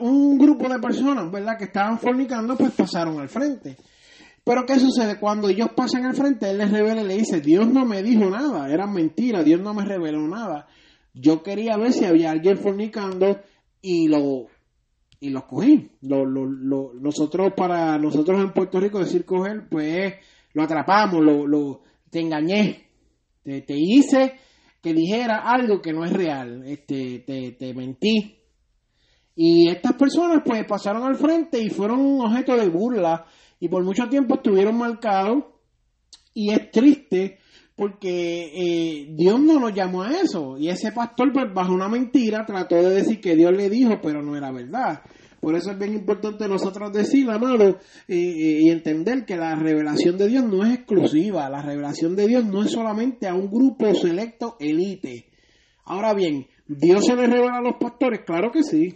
un 0.00 0.36
grupo 0.36 0.68
de 0.68 0.80
personas, 0.80 1.30
¿verdad?, 1.30 1.56
que 1.56 1.66
estaban 1.66 2.00
fornicando, 2.00 2.56
pues 2.56 2.72
pasaron 2.72 3.20
al 3.20 3.28
frente. 3.28 3.76
Pero 4.44 4.66
¿qué 4.66 4.78
sucede? 4.78 5.18
Cuando 5.18 5.48
ellos 5.48 5.68
pasan 5.74 6.04
al 6.04 6.14
frente, 6.14 6.50
él 6.50 6.58
les 6.58 6.70
revela 6.70 7.00
y 7.00 7.06
le 7.06 7.16
dice, 7.16 7.40
Dios 7.40 7.66
no 7.66 7.86
me 7.86 8.02
dijo 8.02 8.28
nada, 8.28 8.70
era 8.70 8.86
mentira, 8.86 9.42
Dios 9.42 9.60
no 9.60 9.72
me 9.72 9.84
reveló 9.84 10.28
nada. 10.28 10.68
Yo 11.14 11.42
quería 11.42 11.78
ver 11.78 11.92
si 11.92 12.04
había 12.04 12.30
alguien 12.30 12.58
fornicando 12.58 13.40
y 13.80 14.08
lo 14.08 14.48
y 15.20 15.30
lo 15.30 15.46
cogí. 15.46 15.90
Lo, 16.02 16.26
nosotros 16.26 17.54
para 17.56 17.96
nosotros 17.98 18.38
en 18.40 18.52
Puerto 18.52 18.78
Rico 18.78 18.98
decir 18.98 19.24
coger, 19.24 19.66
pues 19.70 20.14
lo 20.52 20.62
atrapamos, 20.62 21.24
lo, 21.24 21.46
lo 21.46 21.80
te 22.10 22.20
engañé, 22.20 22.88
te, 23.42 23.62
te, 23.62 23.74
hice 23.74 24.34
que 24.82 24.92
dijera 24.92 25.38
algo 25.38 25.80
que 25.80 25.94
no 25.94 26.04
es 26.04 26.12
real, 26.12 26.62
este, 26.66 27.20
te, 27.20 27.52
te 27.52 27.72
mentí. 27.72 28.36
Y 29.34 29.68
estas 29.68 29.94
personas 29.94 30.42
pues 30.44 30.64
pasaron 30.66 31.02
al 31.04 31.16
frente 31.16 31.58
y 31.58 31.70
fueron 31.70 32.00
un 32.00 32.20
objeto 32.26 32.54
de 32.56 32.68
burla 32.68 33.24
y 33.64 33.68
por 33.70 33.82
mucho 33.82 34.10
tiempo 34.10 34.34
estuvieron 34.34 34.76
marcados 34.76 35.42
y 36.34 36.52
es 36.52 36.70
triste 36.70 37.38
porque 37.74 38.52
eh, 38.54 39.06
Dios 39.16 39.40
no 39.40 39.58
nos 39.58 39.72
llamó 39.72 40.02
a 40.02 40.10
eso 40.20 40.58
y 40.58 40.68
ese 40.68 40.92
pastor 40.92 41.32
pues 41.32 41.46
bajo 41.54 41.72
una 41.72 41.88
mentira 41.88 42.44
trató 42.44 42.74
de 42.74 42.90
decir 42.90 43.22
que 43.22 43.34
Dios 43.34 43.52
le 43.52 43.70
dijo 43.70 44.00
pero 44.02 44.20
no 44.20 44.36
era 44.36 44.52
verdad 44.52 45.00
por 45.40 45.56
eso 45.56 45.70
es 45.70 45.78
bien 45.78 45.94
importante 45.94 46.48
nosotros 46.48 46.90
decir, 46.90 47.28
amado, 47.30 47.78
eh, 48.08 48.60
y 48.62 48.70
entender 48.70 49.26
que 49.26 49.36
la 49.36 49.54
revelación 49.54 50.16
de 50.16 50.26
Dios 50.26 50.42
no 50.42 50.64
es 50.64 50.72
exclusiva, 50.72 51.50
la 51.50 51.60
revelación 51.60 52.16
de 52.16 52.26
Dios 52.26 52.46
no 52.46 52.62
es 52.62 52.70
solamente 52.70 53.28
a 53.28 53.34
un 53.34 53.50
grupo 53.50 53.94
selecto 53.94 54.56
elite. 54.58 55.26
Ahora 55.84 56.14
bien, 56.14 56.46
¿Dios 56.66 57.04
se 57.04 57.14
le 57.14 57.26
revela 57.26 57.58
a 57.58 57.60
los 57.60 57.76
pastores? 57.78 58.20
Claro 58.24 58.50
que 58.50 58.62
sí. 58.62 58.94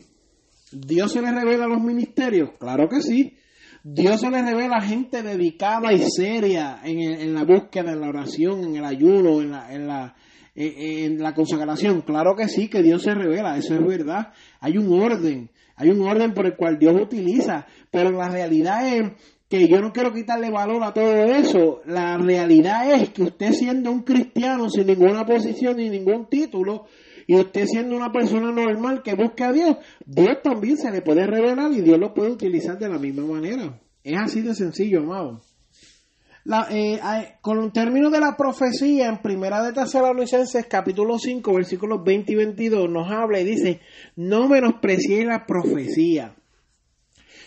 ¿Dios 0.73 1.13
se 1.13 1.21
le 1.21 1.33
revela 1.33 1.67
a 1.67 1.69
los 1.69 1.83
ministerios? 1.83 2.53
Claro 2.59 2.89
que 2.89 3.03
sí. 3.03 3.37
Dios 3.83 4.21
se 4.21 4.31
le 4.31 4.43
revela 4.43 4.77
a 4.77 4.83
gente 4.83 5.23
dedicada 5.23 5.93
y 5.93 6.01
seria 6.11 6.81
en, 6.85 7.35
la 7.35 7.45
búsqueda, 7.45 7.93
en 7.93 8.01
la 8.01 8.09
oración, 8.09 8.65
en 8.65 8.77
el 8.77 8.85
ayuno, 8.85 9.41
en 9.41 9.51
la, 9.51 9.73
en 9.73 9.87
la, 9.87 10.17
en 10.55 11.23
la 11.23 11.35
consagración. 11.35 12.03
Claro 12.03 12.35
que 12.37 12.49
sí, 12.49 12.69
que 12.69 12.83
Dios 12.83 13.03
se 13.03 13.15
revela, 13.15 13.57
eso 13.57 13.75
es 13.75 13.87
verdad. 13.87 14.33
Hay 14.61 14.77
un 14.77 14.93
orden, 15.01 15.51
hay 15.77 15.91
un 15.91 16.01
orden 16.03 16.35
por 16.35 16.47
el 16.47 16.57
cual 16.57 16.79
Dios 16.79 16.95
utiliza, 17.01 17.67
pero 17.91 18.11
la 18.11 18.29
realidad 18.29 18.87
es 18.89 19.13
que 19.49 19.67
yo 19.67 19.81
no 19.81 19.93
quiero 19.93 20.13
quitarle 20.13 20.51
valor 20.51 20.83
a 20.85 20.93
todo 20.93 21.25
eso. 21.25 21.81
La 21.87 22.19
realidad 22.19 22.93
es 22.93 23.11
que 23.11 23.23
usted 23.23 23.53
siendo 23.53 23.91
un 23.91 24.03
cristiano 24.03 24.69
sin 24.69 24.87
ninguna 24.87 25.25
posición 25.25 25.77
ni 25.77 25.89
ningún 25.89 26.29
título, 26.29 26.87
y 27.29 27.37
usted 27.37 27.67
siendo 27.67 27.95
una 27.95 28.11
persona 28.11 28.51
normal 28.51 29.03
que 29.03 29.15
busca 29.15 29.49
a 29.49 29.53
Dios, 29.53 29.77
Dios 30.07 30.39
también 30.43 30.79
se 30.79 30.91
le 30.91 31.03
puede 31.03 31.27
revelar 31.27 31.71
y 31.73 31.83
Dios 31.83 31.99
lo 31.99 32.15
puede 32.15 32.31
utilizar 32.31 32.79
de 32.79 32.89
la 32.89 32.99
misma 32.99 33.23
manera. 33.23 33.79
Es 34.03 34.19
así 34.19 34.41
de 34.41 34.55
sencillo, 34.55 35.01
amado. 35.01 35.43
Eh, 36.71 36.99
con 37.43 37.63
el 37.63 37.71
término 37.71 38.09
de 38.09 38.21
la 38.21 38.35
profecía 38.35 39.09
en 39.09 39.19
Primera 39.19 39.63
de 39.63 39.75
Tesalonicenses 39.75 40.65
capítulo 40.71 41.19
5 41.19 41.53
versículos 41.53 42.03
20 42.03 42.33
y 42.33 42.35
22 42.35 42.89
nos 42.89 43.11
habla 43.11 43.41
y 43.41 43.45
dice, 43.45 43.83
no 44.17 44.49
menospreciéis 44.49 45.27
la 45.27 45.45
profecía. 45.45 46.35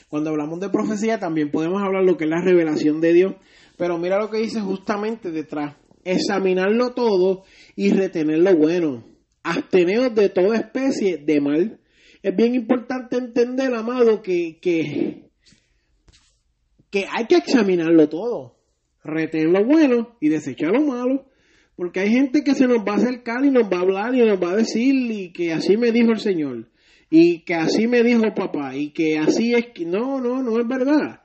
Cuando 0.09 0.29
hablamos 0.29 0.59
de 0.59 0.69
profecía 0.69 1.17
también 1.17 1.49
podemos 1.49 1.81
hablar 1.81 2.03
lo 2.03 2.17
que 2.17 2.25
es 2.25 2.29
la 2.29 2.41
revelación 2.41 3.01
de 3.01 3.13
Dios, 3.13 3.33
pero 3.77 3.97
mira 3.97 4.19
lo 4.19 4.29
que 4.29 4.37
dice 4.37 4.61
justamente 4.61 5.31
detrás, 5.31 5.75
examinarlo 6.03 6.93
todo 6.93 7.45
y 7.75 7.89
retener 7.89 8.37
lo 8.37 8.55
bueno 8.55 9.10
absteneos 9.43 10.13
de 10.13 10.29
toda 10.29 10.57
especie 10.57 11.17
de 11.17 11.41
mal. 11.41 11.79
Es 12.21 12.35
bien 12.35 12.55
importante 12.55 13.17
entender, 13.17 13.73
amado, 13.73 14.21
que, 14.21 14.59
que, 14.61 15.29
que 16.89 17.05
hay 17.11 17.25
que 17.25 17.37
examinarlo 17.37 18.09
todo, 18.09 18.57
retener 19.03 19.47
lo 19.47 19.65
bueno 19.65 20.15
y 20.19 20.29
desechar 20.29 20.71
lo 20.71 20.81
malo. 20.81 21.25
Porque 21.75 22.01
hay 22.01 22.11
gente 22.11 22.43
que 22.43 22.53
se 22.53 22.67
nos 22.67 22.79
va 22.79 22.93
a 22.93 22.97
acercar 22.97 23.43
y 23.43 23.49
nos 23.49 23.63
va 23.63 23.77
a 23.77 23.81
hablar 23.81 24.13
y 24.13 24.19
nos 24.19 24.41
va 24.41 24.51
a 24.51 24.57
decir 24.57 24.93
y 25.11 25.31
que 25.31 25.51
así 25.51 25.77
me 25.77 25.91
dijo 25.91 26.11
el 26.11 26.19
Señor 26.19 26.71
y 27.11 27.39
que 27.39 27.55
así 27.55 27.87
me 27.87 28.03
dijo 28.03 28.33
papá 28.33 28.75
y 28.75 28.91
que 28.91 29.17
así 29.19 29.53
es 29.53 29.67
que 29.75 29.85
no, 29.85 30.21
no, 30.21 30.41
no 30.41 30.59
es 30.59 30.67
verdad. 30.67 31.21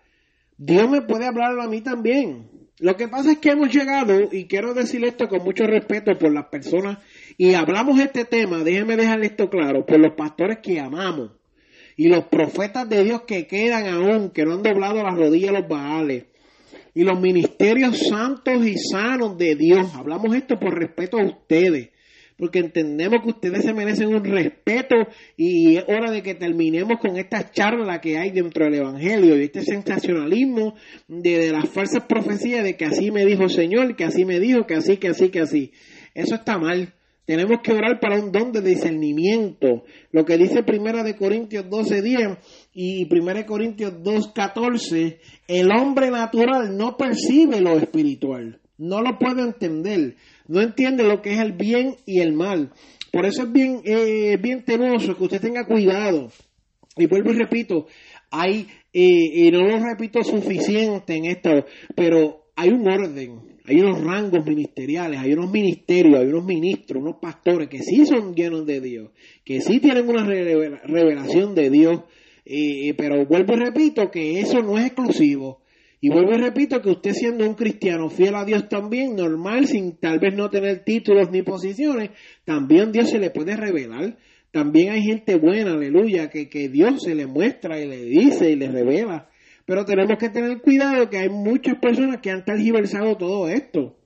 Dios 0.58 0.90
me 0.90 1.02
puede 1.02 1.26
hablar 1.26 1.58
a 1.60 1.68
mí 1.68 1.80
también. 1.80 2.50
Lo 2.80 2.96
que 2.96 3.08
pasa 3.08 3.32
es 3.32 3.38
que 3.38 3.50
hemos 3.50 3.72
llegado, 3.72 4.28
y 4.32 4.46
quiero 4.46 4.74
decir 4.74 5.04
esto 5.04 5.28
con 5.28 5.44
mucho 5.44 5.66
respeto 5.66 6.12
por 6.18 6.32
las 6.32 6.46
personas 6.46 6.98
y 7.36 7.54
hablamos 7.54 8.00
este 8.00 8.24
tema, 8.24 8.64
déjeme 8.64 8.96
dejar 8.96 9.22
esto 9.22 9.50
claro, 9.50 9.84
por 9.84 9.98
los 9.98 10.14
pastores 10.14 10.58
que 10.62 10.80
amamos 10.80 11.32
y 11.96 12.08
los 12.08 12.24
profetas 12.24 12.88
de 12.88 13.04
Dios 13.04 13.22
que 13.22 13.46
quedan 13.46 13.86
aún, 13.86 14.30
que 14.30 14.44
no 14.44 14.54
han 14.54 14.62
doblado 14.62 15.02
las 15.02 15.16
rodillas 15.16 15.50
a 15.50 15.60
los 15.60 15.68
baales, 15.68 16.24
y 16.96 17.04
los 17.04 17.20
ministerios 17.20 18.08
santos 18.08 18.66
y 18.66 18.78
sanos 18.78 19.36
de 19.36 19.54
Dios. 19.54 19.94
Hablamos 19.94 20.34
esto 20.34 20.58
por 20.58 20.78
respeto 20.78 21.18
a 21.18 21.26
ustedes, 21.26 21.90
porque 22.38 22.58
entendemos 22.58 23.22
que 23.22 23.30
ustedes 23.30 23.64
se 23.64 23.74
merecen 23.74 24.08
un 24.08 24.24
respeto 24.24 24.94
y 25.36 25.76
es 25.76 25.84
hora 25.88 26.10
de 26.10 26.22
que 26.22 26.34
terminemos 26.34 26.98
con 26.98 27.18
esta 27.18 27.50
charla 27.50 28.00
que 28.00 28.16
hay 28.16 28.30
dentro 28.30 28.64
del 28.64 28.76
Evangelio 28.76 29.38
y 29.38 29.44
este 29.44 29.60
sensacionalismo 29.60 30.74
de, 31.06 31.38
de 31.38 31.52
las 31.52 31.68
falsas 31.68 32.04
profecías 32.04 32.64
de 32.64 32.76
que 32.76 32.86
así 32.86 33.10
me 33.10 33.26
dijo 33.26 33.42
el 33.42 33.50
Señor, 33.50 33.94
que 33.94 34.04
así 34.04 34.24
me 34.24 34.40
dijo, 34.40 34.66
que 34.66 34.76
así, 34.76 34.96
que 34.96 35.08
así, 35.08 35.28
que 35.28 35.40
así. 35.40 35.72
Eso 36.14 36.34
está 36.34 36.58
mal. 36.58 36.94
Tenemos 37.26 37.58
que 37.60 37.72
orar 37.72 37.98
para 38.00 38.20
un 38.20 38.30
don 38.30 38.52
de 38.52 38.62
discernimiento. 38.62 39.82
Lo 40.12 40.24
que 40.24 40.38
dice 40.38 40.62
Primera 40.62 41.02
de 41.02 41.16
Corintios 41.16 41.66
12:10 41.68 42.38
y 42.72 43.04
Primera 43.06 43.40
de 43.40 43.46
Corintios 43.46 43.94
2:14, 44.00 45.18
el 45.48 45.70
hombre 45.72 46.10
natural 46.10 46.76
no 46.76 46.96
percibe 46.96 47.60
lo 47.60 47.76
espiritual, 47.76 48.60
no 48.78 49.02
lo 49.02 49.18
puede 49.18 49.42
entender, 49.42 50.14
no 50.46 50.60
entiende 50.60 51.02
lo 51.02 51.20
que 51.20 51.32
es 51.32 51.40
el 51.40 51.52
bien 51.52 51.96
y 52.06 52.20
el 52.20 52.32
mal. 52.32 52.70
Por 53.12 53.26
eso 53.26 53.42
es 53.42 53.52
bien, 53.52 53.80
eh, 53.84 54.36
bien 54.40 54.64
tenoso 54.64 55.16
que 55.16 55.24
usted 55.24 55.40
tenga 55.40 55.66
cuidado. 55.66 56.30
Y 56.96 57.06
vuelvo 57.06 57.32
y 57.32 57.38
repito, 57.38 57.86
hay, 58.30 58.68
eh, 58.92 59.46
y 59.46 59.50
no 59.50 59.62
lo 59.62 59.84
repito 59.84 60.22
suficiente 60.22 61.16
en 61.16 61.24
esto, 61.24 61.50
pero 61.96 62.46
hay 62.54 62.70
un 62.70 62.88
orden, 62.88 63.55
hay 63.66 63.80
unos 63.80 64.02
rangos 64.02 64.46
ministeriales, 64.46 65.18
hay 65.18 65.32
unos 65.32 65.50
ministerios, 65.50 66.20
hay 66.20 66.28
unos 66.28 66.44
ministros, 66.44 67.02
unos 67.02 67.16
pastores 67.20 67.68
que 67.68 67.80
sí 67.80 68.06
son 68.06 68.34
llenos 68.34 68.64
de 68.64 68.80
Dios, 68.80 69.10
que 69.44 69.60
sí 69.60 69.80
tienen 69.80 70.08
una 70.08 70.24
revelación 70.24 71.54
de 71.54 71.70
Dios, 71.70 72.00
pero 72.96 73.26
vuelvo 73.26 73.54
y 73.54 73.56
repito 73.56 74.10
que 74.10 74.40
eso 74.40 74.62
no 74.62 74.78
es 74.78 74.86
exclusivo. 74.86 75.62
Y 76.00 76.10
vuelvo 76.10 76.34
y 76.34 76.38
repito 76.38 76.80
que 76.80 76.90
usted 76.90 77.12
siendo 77.12 77.48
un 77.48 77.54
cristiano 77.54 78.08
fiel 78.10 78.36
a 78.36 78.44
Dios 78.44 78.68
también, 78.68 79.16
normal, 79.16 79.66
sin 79.66 79.96
tal 79.96 80.20
vez 80.20 80.36
no 80.36 80.48
tener 80.50 80.84
títulos 80.84 81.30
ni 81.32 81.42
posiciones, 81.42 82.10
también 82.44 82.92
Dios 82.92 83.10
se 83.10 83.18
le 83.18 83.30
puede 83.30 83.56
revelar. 83.56 84.16
También 84.52 84.92
hay 84.92 85.02
gente 85.02 85.36
buena, 85.36 85.72
aleluya, 85.72 86.30
que, 86.30 86.48
que 86.48 86.68
Dios 86.68 87.02
se 87.02 87.14
le 87.14 87.26
muestra 87.26 87.80
y 87.80 87.88
le 87.88 88.04
dice 88.04 88.50
y 88.50 88.56
le 88.56 88.68
revela. 88.68 89.28
Pero 89.66 89.84
tenemos 89.84 90.16
que 90.16 90.30
tener 90.30 90.62
cuidado 90.62 91.10
que 91.10 91.18
hay 91.18 91.28
muchas 91.28 91.76
personas 91.78 92.20
que 92.22 92.30
han 92.30 92.44
tergiversado 92.44 93.16
todo 93.16 93.48
esto. 93.48 93.96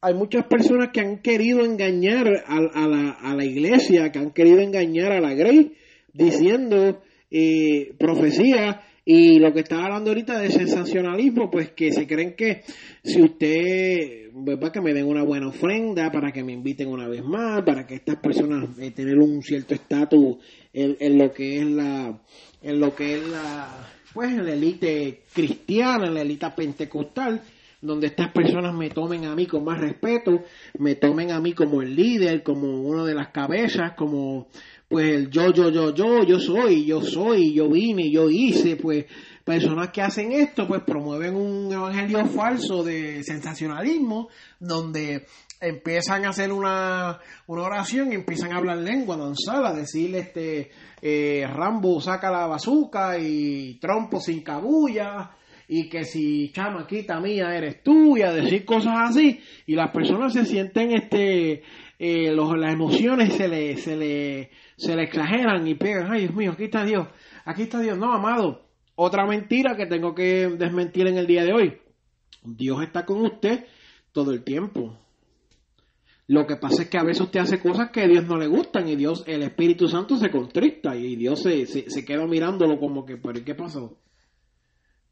Hay 0.00 0.14
muchas 0.14 0.46
personas 0.46 0.90
que 0.92 1.00
han 1.00 1.18
querido 1.18 1.64
engañar 1.64 2.44
a, 2.46 3.34
la, 3.34 3.44
iglesia, 3.44 4.10
que 4.10 4.18
han 4.18 4.30
querido 4.30 4.60
engañar 4.60 5.12
a 5.12 5.20
la 5.20 5.34
Grey, 5.34 5.74
diciendo 6.12 7.02
eh, 7.30 7.94
profecía 7.98 8.82
y 9.04 9.40
lo 9.40 9.52
que 9.52 9.60
estaba 9.60 9.84
hablando 9.86 10.10
ahorita 10.10 10.38
de 10.38 10.50
sensacionalismo, 10.50 11.50
pues 11.50 11.72
que 11.72 11.92
se 11.92 12.06
creen 12.06 12.34
que 12.36 12.62
si 13.02 13.20
usted, 13.20 14.30
¿verdad? 14.32 14.70
Que 14.70 14.80
me 14.80 14.94
den 14.94 15.06
una 15.06 15.24
buena 15.24 15.48
ofrenda 15.48 16.12
para 16.12 16.30
que 16.30 16.44
me 16.44 16.52
inviten 16.52 16.88
una 16.88 17.08
vez 17.08 17.24
más, 17.24 17.62
para 17.62 17.84
que 17.84 17.96
estas 17.96 18.16
personas 18.16 18.78
eh, 18.78 18.92
tengan 18.92 19.20
un 19.20 19.42
cierto 19.42 19.74
estatus 19.74 20.36
en, 20.72 21.18
lo 21.18 21.32
que 21.32 21.58
es 21.58 21.66
la, 21.66 22.20
en 22.62 22.80
lo 22.80 22.94
que 22.94 23.16
es 23.16 23.26
la, 23.26 23.90
pues 24.14 24.30
en 24.30 24.46
la 24.46 24.52
élite 24.52 25.22
cristiana, 25.32 26.06
en 26.06 26.14
la 26.14 26.22
élite 26.22 26.46
pentecostal, 26.56 27.42
donde 27.80 28.06
estas 28.06 28.30
personas 28.30 28.72
me 28.72 28.88
tomen 28.90 29.24
a 29.24 29.34
mí 29.34 29.46
con 29.46 29.64
más 29.64 29.80
respeto, 29.80 30.44
me 30.78 30.94
tomen 30.94 31.32
a 31.32 31.40
mí 31.40 31.52
como 31.52 31.82
el 31.82 31.96
líder, 31.96 32.44
como 32.44 32.80
una 32.82 33.04
de 33.04 33.14
las 33.14 33.30
cabezas, 33.30 33.94
como 33.96 34.46
pues 34.92 35.30
yo, 35.30 35.50
yo, 35.54 35.70
yo, 35.70 35.94
yo, 35.94 36.22
yo 36.22 36.38
soy, 36.38 36.84
yo 36.84 37.00
soy, 37.00 37.54
yo 37.54 37.66
vine, 37.70 38.10
yo 38.10 38.28
hice, 38.28 38.76
pues 38.76 39.06
personas 39.42 39.88
que 39.88 40.02
hacen 40.02 40.32
esto, 40.32 40.68
pues 40.68 40.82
promueven 40.82 41.34
un 41.34 41.72
evangelio 41.72 42.26
falso 42.26 42.82
de 42.82 43.24
sensacionalismo, 43.24 44.28
donde 44.60 45.24
empiezan 45.62 46.26
a 46.26 46.28
hacer 46.28 46.52
una, 46.52 47.18
una 47.46 47.62
oración 47.62 48.12
y 48.12 48.16
empiezan 48.16 48.52
a 48.52 48.58
hablar 48.58 48.76
lengua, 48.76 49.16
danzar, 49.16 49.64
a 49.64 49.72
decirle 49.72 50.18
este 50.18 50.70
eh, 51.00 51.46
Rambo 51.46 51.98
saca 51.98 52.30
la 52.30 52.46
bazuca 52.46 53.18
y 53.18 53.78
trompo 53.80 54.20
sin 54.20 54.42
cabulla 54.42 55.30
y 55.68 55.88
que 55.88 56.04
si 56.04 56.52
chamaquita 56.52 57.18
mía 57.18 57.56
eres 57.56 57.82
tú 57.82 58.18
y 58.18 58.22
a 58.22 58.30
decir 58.30 58.66
cosas 58.66 59.08
así 59.08 59.40
y 59.64 59.74
las 59.74 59.90
personas 59.90 60.34
se 60.34 60.44
sienten 60.44 60.90
este 60.92 61.62
eh, 62.04 62.34
las 62.34 62.72
emociones 62.72 63.32
se 63.34 63.46
le, 63.46 63.76
se 63.76 63.96
le 63.96 64.50
se 64.82 64.96
le 64.96 65.04
exageran 65.04 65.66
y 65.66 65.74
pegan, 65.74 66.10
ay 66.10 66.22
Dios 66.22 66.34
mío, 66.34 66.52
aquí 66.52 66.64
está 66.64 66.84
Dios, 66.84 67.06
aquí 67.44 67.62
está 67.62 67.80
Dios, 67.80 67.96
no, 67.96 68.12
amado, 68.12 68.66
otra 68.96 69.24
mentira 69.26 69.76
que 69.76 69.86
tengo 69.86 70.14
que 70.14 70.48
desmentir 70.48 71.06
en 71.06 71.18
el 71.18 71.26
día 71.26 71.44
de 71.44 71.52
hoy, 71.52 71.78
Dios 72.42 72.82
está 72.82 73.06
con 73.06 73.24
usted 73.24 73.64
todo 74.10 74.32
el 74.32 74.42
tiempo. 74.42 74.98
Lo 76.26 76.46
que 76.46 76.56
pasa 76.56 76.82
es 76.82 76.88
que 76.88 76.98
a 76.98 77.04
veces 77.04 77.22
usted 77.22 77.40
hace 77.40 77.60
cosas 77.60 77.90
que 77.90 78.00
a 78.00 78.08
Dios 78.08 78.26
no 78.26 78.36
le 78.38 78.46
gustan 78.46 78.88
y 78.88 78.96
Dios, 78.96 79.22
el 79.26 79.42
Espíritu 79.42 79.86
Santo 79.86 80.16
se 80.16 80.30
contrista 80.30 80.96
y 80.96 81.14
Dios 81.14 81.42
se, 81.42 81.66
se, 81.66 81.88
se 81.90 82.04
queda 82.04 82.26
mirándolo 82.26 82.78
como 82.78 83.04
que, 83.04 83.16
¿pero 83.16 83.44
qué 83.44 83.54
pasó? 83.54 83.98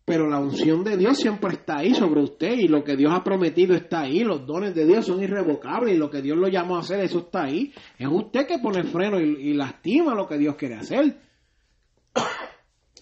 Pero 0.04 0.28
la 0.28 0.40
unción 0.40 0.82
de 0.82 0.96
Dios 0.96 1.18
siempre 1.18 1.52
está 1.52 1.78
ahí 1.78 1.94
sobre 1.94 2.22
usted 2.22 2.52
y 2.58 2.68
lo 2.68 2.82
que 2.82 2.96
Dios 2.96 3.12
ha 3.14 3.22
prometido 3.22 3.74
está 3.74 4.02
ahí, 4.02 4.20
los 4.20 4.46
dones 4.46 4.74
de 4.74 4.86
Dios 4.86 5.06
son 5.06 5.22
irrevocables 5.22 5.94
y 5.94 5.98
lo 5.98 6.10
que 6.10 6.22
Dios 6.22 6.36
lo 6.36 6.48
llamó 6.48 6.76
a 6.76 6.80
hacer, 6.80 7.00
eso 7.00 7.20
está 7.20 7.44
ahí. 7.44 7.72
Es 7.98 8.08
usted 8.10 8.46
que 8.46 8.58
pone 8.58 8.82
freno 8.84 9.20
y, 9.20 9.50
y 9.50 9.54
lastima 9.54 10.14
lo 10.14 10.26
que 10.26 10.38
Dios 10.38 10.56
quiere 10.56 10.76
hacer. 10.76 11.16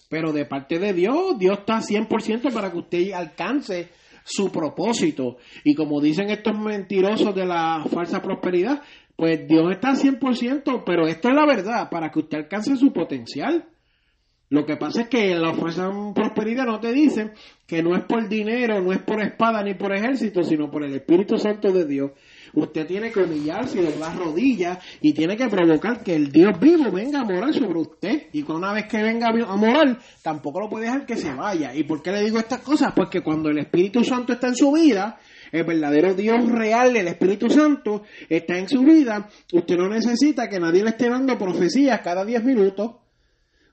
Pero 0.09 0.31
de 0.33 0.45
parte 0.45 0.79
de 0.79 0.93
Dios, 0.93 1.37
Dios 1.37 1.59
está 1.59 1.77
100% 1.77 2.51
para 2.51 2.71
que 2.71 2.77
usted 2.77 3.11
alcance 3.11 3.89
su 4.23 4.51
propósito. 4.51 5.37
Y 5.63 5.75
como 5.75 6.01
dicen 6.01 6.29
estos 6.29 6.57
mentirosos 6.57 7.33
de 7.35 7.45
la 7.45 7.85
falsa 7.91 8.21
prosperidad, 8.21 8.81
pues 9.15 9.47
Dios 9.47 9.71
está 9.71 9.93
100%, 9.93 10.83
pero 10.85 11.07
esta 11.07 11.29
es 11.29 11.35
la 11.35 11.45
verdad, 11.45 11.89
para 11.89 12.09
que 12.09 12.19
usted 12.19 12.37
alcance 12.39 12.75
su 12.75 12.93
potencial. 12.93 13.67
Lo 14.49 14.65
que 14.65 14.77
pasa 14.77 15.01
es 15.01 15.09
que 15.09 15.35
la 15.35 15.53
fuerza 15.53 15.91
prosperidad 16.15 16.65
no 16.65 16.79
te 16.79 16.91
dice 16.91 17.33
que 17.67 17.83
no 17.83 17.95
es 17.95 18.03
por 18.05 18.27
dinero, 18.27 18.81
no 18.81 18.91
es 18.91 18.99
por 18.99 19.21
espada 19.21 19.61
ni 19.61 19.75
por 19.75 19.95
ejército, 19.95 20.41
sino 20.41 20.71
por 20.71 20.83
el 20.83 20.95
Espíritu 20.95 21.37
Santo 21.37 21.71
de 21.71 21.85
Dios. 21.85 22.11
Usted 22.53 22.87
tiene 22.87 23.11
que 23.11 23.19
humillarse 23.19 23.79
y 23.79 23.85
doblar 23.85 24.17
rodillas 24.17 24.79
y 25.01 25.13
tiene 25.13 25.37
que 25.37 25.47
provocar 25.49 26.03
que 26.03 26.15
el 26.15 26.31
Dios 26.31 26.59
vivo 26.59 26.91
venga 26.91 27.19
a 27.21 27.25
morar 27.25 27.53
sobre 27.53 27.79
usted. 27.79 28.23
Y 28.33 28.41
una 28.51 28.73
vez 28.73 28.87
que 28.87 29.03
venga 29.03 29.27
a 29.27 29.55
morar, 29.55 29.99
tampoco 30.23 30.61
lo 30.61 30.67
puede 30.67 30.85
dejar 30.85 31.05
que 31.05 31.15
se 31.15 31.31
vaya. 31.31 31.75
¿Y 31.75 31.83
por 31.83 32.01
qué 32.01 32.11
le 32.11 32.23
digo 32.23 32.39
estas 32.39 32.61
cosas? 32.61 32.91
Porque 32.95 33.21
cuando 33.21 33.49
el 33.49 33.59
Espíritu 33.59 34.03
Santo 34.03 34.33
está 34.33 34.47
en 34.47 34.55
su 34.55 34.71
vida, 34.71 35.19
el 35.51 35.63
verdadero 35.63 36.15
Dios 36.15 36.49
real, 36.49 36.95
el 36.95 37.07
Espíritu 37.07 37.51
Santo, 37.51 38.01
está 38.27 38.57
en 38.57 38.67
su 38.67 38.81
vida, 38.81 39.29
usted 39.53 39.77
no 39.77 39.89
necesita 39.89 40.49
que 40.49 40.59
nadie 40.59 40.83
le 40.83 40.89
esté 40.89 41.07
dando 41.07 41.37
profecías 41.37 42.01
cada 42.01 42.25
10 42.25 42.43
minutos. 42.43 42.95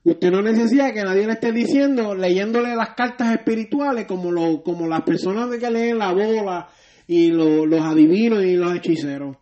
Usted 0.03 0.31
no 0.31 0.41
necesita 0.41 0.93
que 0.93 1.03
nadie 1.03 1.25
le 1.25 1.33
esté 1.33 1.51
diciendo, 1.51 2.15
leyéndole 2.15 2.75
las 2.75 2.91
cartas 2.95 3.33
espirituales 3.33 4.05
como, 4.05 4.31
lo, 4.31 4.63
como 4.63 4.87
las 4.87 5.01
personas 5.01 5.49
de 5.49 5.59
que 5.59 5.69
leen 5.69 5.97
la 5.97 6.13
bola 6.13 6.69
y 7.07 7.29
los 7.31 7.81
adivinos 7.81 8.43
y 8.43 8.55
los 8.55 8.75
hechiceros. 8.75 9.37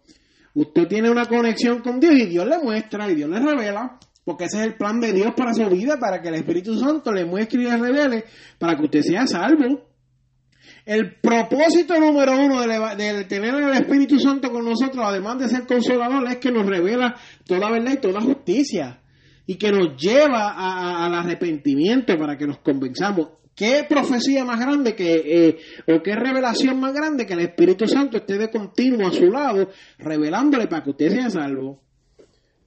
Usted 0.53 0.87
tiene 0.87 1.09
una 1.09 1.25
conexión 1.25 1.81
con 1.81 1.99
Dios 1.99 2.13
y 2.15 2.25
Dios 2.27 2.47
le 2.47 2.57
muestra 2.59 3.11
y 3.11 3.15
Dios 3.15 3.29
le 3.29 3.39
revela, 3.39 3.99
porque 4.23 4.45
ese 4.45 4.59
es 4.59 4.65
el 4.67 4.75
plan 4.75 4.99
de 4.99 5.11
Dios 5.11 5.33
para 5.35 5.53
su 5.53 5.67
vida, 5.69 5.99
para 5.99 6.21
que 6.21 6.29
el 6.29 6.35
Espíritu 6.35 6.79
Santo 6.79 7.11
le 7.11 7.25
muestre 7.25 7.61
y 7.61 7.65
le 7.65 7.77
revele, 7.77 8.23
para 8.57 8.75
que 8.75 8.83
usted 8.83 9.01
sea 9.01 9.27
salvo. 9.27 9.81
El 10.85 11.15
propósito 11.19 11.99
número 11.99 12.37
uno 12.39 12.61
de, 12.61 13.25
tener 13.25 13.53
el 13.53 13.73
Espíritu 13.73 14.19
Santo 14.19 14.51
con 14.51 14.63
nosotros, 14.65 15.03
además 15.05 15.39
de 15.39 15.49
ser 15.49 15.67
consolador, 15.67 16.27
es 16.27 16.37
que 16.37 16.51
nos 16.51 16.65
revela 16.65 17.15
toda 17.45 17.69
verdad 17.69 17.93
y 17.93 17.97
toda 17.97 18.21
justicia 18.21 19.01
y 19.47 19.55
que 19.55 19.71
nos 19.71 19.95
lleva 19.97 21.05
al 21.05 21.13
arrepentimiento 21.13 22.17
para 22.17 22.37
que 22.37 22.47
nos 22.47 22.59
convenzamos. 22.59 23.29
¿Qué 23.55 23.85
profecía 23.87 24.43
más 24.43 24.59
grande 24.59 24.95
que, 24.95 25.13
eh, 25.15 25.57
o 25.87 26.03
qué 26.03 26.13
revelación 26.15 26.77
más 26.77 26.93
grande 26.93 27.25
que 27.25 27.33
el 27.33 27.39
Espíritu 27.39 27.87
Santo 27.87 28.17
esté 28.17 28.37
de 28.37 28.51
continuo 28.51 29.07
a 29.07 29.11
su 29.11 29.27
lado, 29.27 29.69
revelándole 29.97 30.67
para 30.67 30.83
que 30.83 30.89
usted 30.89 31.09
sea 31.11 31.29
salvo? 31.29 31.81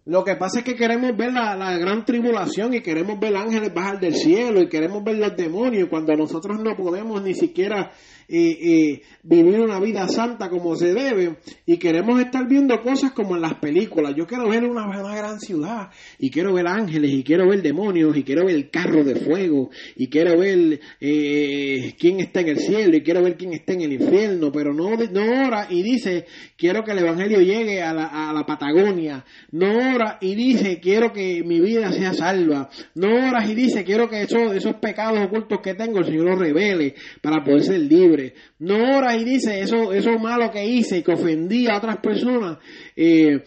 Lo 0.07 0.25
que 0.25 0.37
pasa 0.37 0.61
es 0.61 0.64
que 0.64 0.75
queremos 0.75 1.14
ver 1.14 1.35
la, 1.35 1.55
la, 1.55 1.77
gran 1.77 2.07
tribulación 2.07 2.73
y 2.73 2.81
queremos 2.81 3.21
ver 3.21 3.37
ángeles 3.37 3.75
bajar 3.75 4.01
del 4.01 4.14
cielo 4.14 4.62
y 4.62 4.69
queremos 4.71 5.05
ver 5.05 5.19
los 5.19 5.37
demonios 5.37 5.91
cuando 5.91 6.17
nosotros 6.17 6.59
no 6.59 6.75
podemos 6.75 7.23
ni 7.23 7.35
siquiera 7.35 7.93
eh, 8.29 9.03
vivir 9.23 9.61
una 9.61 9.81
vida 9.81 10.07
santa 10.09 10.49
como 10.49 10.77
se 10.77 10.93
debe. 10.93 11.37
Y 11.67 11.79
queremos 11.79 12.21
estar 12.21 12.47
viendo 12.47 12.81
cosas 12.83 13.12
como 13.12 13.37
en 13.37 13.43
las 13.43 13.55
películas. 13.55 14.14
Yo 14.17 14.27
quiero 14.27 14.49
ver 14.49 14.64
una, 14.64 14.87
gran 14.88 15.41
ciudad 15.41 15.91
y 16.19 16.31
quiero 16.31 16.53
ver 16.53 16.67
ángeles 16.67 17.11
y 17.12 17.23
quiero 17.23 17.49
ver 17.49 17.62
demonios 17.62 18.17
y 18.17 18.23
quiero 18.23 18.47
ver 18.47 18.55
el 18.55 18.71
carro 18.71 19.05
de 19.05 19.17
fuego 19.17 19.71
y 19.97 20.09
quiero 20.09 20.38
ver 20.38 20.81
eh, 21.01 21.95
quién 21.99 22.21
está 22.21 22.41
en 22.41 22.49
el 22.49 22.59
cielo 22.59 22.97
y 22.97 23.03
quiero 23.03 23.23
ver 23.23 23.37
quién 23.37 23.53
está 23.53 23.73
en 23.73 23.83
el 23.83 23.93
infierno, 23.95 24.53
pero 24.53 24.75
no, 24.75 24.91
no 24.91 25.47
ora 25.47 25.67
y 25.71 25.83
dice 25.83 26.27
quiero 26.57 26.85
que 26.85 26.93
el 26.93 26.99
evangelio 26.99 27.41
llegue 27.41 27.83
a 27.83 27.95
la, 27.95 28.31
a 28.31 28.33
la 28.33 28.45
Patagonia, 28.45 29.25
no 29.53 29.95
ora 29.95 30.19
y 30.21 30.35
dice 30.35 30.79
quiero 30.81 31.12
que 31.12 31.43
mi 31.45 31.61
vida 31.61 31.93
sea 31.93 32.12
salva, 32.12 32.69
no 32.95 33.09
ora 33.09 33.47
y 33.47 33.55
dice 33.55 33.85
quiero 33.85 34.09
que 34.09 34.23
esos, 34.23 34.55
esos 34.55 34.75
pecados 34.77 35.19
ocultos 35.27 35.61
que 35.62 35.75
tengo 35.75 35.99
el 35.99 36.07
Señor 36.07 36.27
los 36.27 36.38
revele 36.38 36.95
para 37.23 37.43
poder 37.43 37.62
ser 37.62 37.81
libre 37.81 38.17
no 38.59 38.96
ora 38.96 39.16
y 39.16 39.24
dice 39.24 39.61
eso, 39.61 39.92
eso 39.92 40.18
malo 40.18 40.50
que 40.50 40.64
hice 40.64 40.98
y 40.98 41.02
que 41.02 41.12
ofendí 41.12 41.66
a 41.66 41.76
otras 41.76 41.98
personas, 41.98 42.59
eh, 42.96 43.42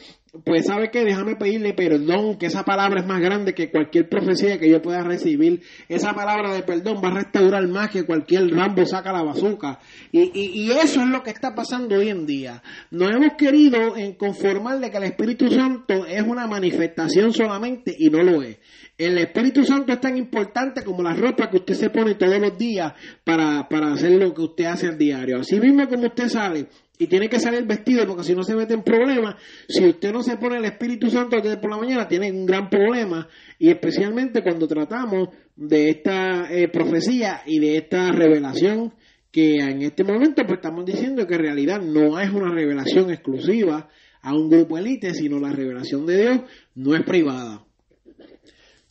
pues 0.45 0.65
sabe 0.65 0.89
que 0.91 1.03
déjame 1.03 1.35
pedirle 1.35 1.73
perdón, 1.73 2.37
que 2.37 2.45
esa 2.45 2.63
palabra 2.63 3.01
es 3.01 3.05
más 3.05 3.19
grande 3.19 3.53
que 3.53 3.69
cualquier 3.69 4.07
profecía 4.07 4.57
que 4.57 4.69
yo 4.69 4.81
pueda 4.81 5.03
recibir. 5.03 5.61
Esa 5.89 6.13
palabra 6.13 6.53
de 6.53 6.63
perdón 6.63 7.01
va 7.03 7.09
a 7.09 7.15
restaurar 7.15 7.67
más 7.67 7.89
que 7.89 8.05
cualquier 8.05 8.49
Rambo 8.49 8.85
saca 8.85 9.11
la 9.11 9.23
bazuca. 9.23 9.79
Y, 10.11 10.31
y, 10.33 10.61
y 10.61 10.71
eso 10.71 11.01
es 11.01 11.07
lo 11.07 11.21
que 11.21 11.31
está 11.31 11.53
pasando 11.53 11.97
hoy 11.97 12.09
en 12.09 12.25
día. 12.25 12.63
No 12.91 13.09
hemos 13.09 13.33
querido 13.37 13.97
en 13.97 14.13
conformarle 14.13 14.89
que 14.89 14.97
el 14.97 15.03
Espíritu 15.03 15.49
Santo 15.49 16.05
es 16.05 16.21
una 16.21 16.47
manifestación 16.47 17.33
solamente 17.33 17.93
y 17.97 18.09
no 18.09 18.23
lo 18.23 18.41
es. 18.41 18.57
El 18.97 19.17
Espíritu 19.17 19.65
Santo 19.65 19.91
es 19.91 19.99
tan 19.99 20.15
importante 20.15 20.83
como 20.83 21.03
la 21.03 21.13
ropa 21.13 21.49
que 21.49 21.57
usted 21.57 21.73
se 21.73 21.89
pone 21.89 22.15
todos 22.15 22.39
los 22.39 22.57
días 22.57 22.93
para, 23.25 23.67
para 23.67 23.91
hacer 23.91 24.11
lo 24.11 24.33
que 24.33 24.41
usted 24.43 24.65
hace 24.65 24.87
al 24.87 24.97
diario. 24.97 25.39
Así 25.39 25.59
mismo 25.59 25.89
como 25.89 26.07
usted 26.07 26.29
sale 26.29 26.67
y 27.01 27.07
tiene 27.07 27.29
que 27.29 27.39
salir 27.39 27.65
vestido 27.65 28.05
porque 28.05 28.23
si 28.23 28.35
no 28.35 28.43
se 28.43 28.53
mete 28.53 28.75
en 28.75 28.83
problemas, 28.83 29.33
si 29.67 29.83
usted 29.83 30.13
no 30.13 30.21
se 30.21 30.37
pone 30.37 30.57
el 30.57 30.65
Espíritu 30.65 31.09
Santo 31.09 31.37
desde 31.37 31.57
por 31.57 31.71
la 31.71 31.77
mañana, 31.77 32.07
tiene 32.07 32.31
un 32.31 32.45
gran 32.45 32.69
problema 32.69 33.27
y 33.57 33.71
especialmente 33.71 34.43
cuando 34.43 34.67
tratamos 34.67 35.29
de 35.55 35.89
esta 35.89 36.53
eh, 36.53 36.67
profecía 36.67 37.41
y 37.47 37.57
de 37.57 37.77
esta 37.77 38.11
revelación 38.11 38.93
que 39.31 39.55
en 39.55 39.81
este 39.81 40.03
momento 40.03 40.43
pues 40.45 40.57
estamos 40.57 40.85
diciendo 40.85 41.25
que 41.25 41.33
en 41.33 41.41
realidad 41.41 41.81
no 41.81 42.19
es 42.19 42.29
una 42.29 42.53
revelación 42.53 43.09
exclusiva 43.09 43.89
a 44.21 44.35
un 44.35 44.47
grupo 44.47 44.77
élite, 44.77 45.15
sino 45.15 45.39
la 45.39 45.51
revelación 45.51 46.05
de 46.05 46.21
Dios 46.21 46.41
no 46.75 46.93
es 46.93 47.01
privada. 47.01 47.65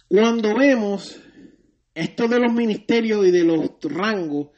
Cuando 0.09 0.57
vemos 0.57 1.23
esto 1.95 2.27
de 2.27 2.41
los 2.41 2.53
ministerios 2.53 3.25
y 3.25 3.31
de 3.31 3.45
los 3.45 3.71
rangos, 3.85 4.49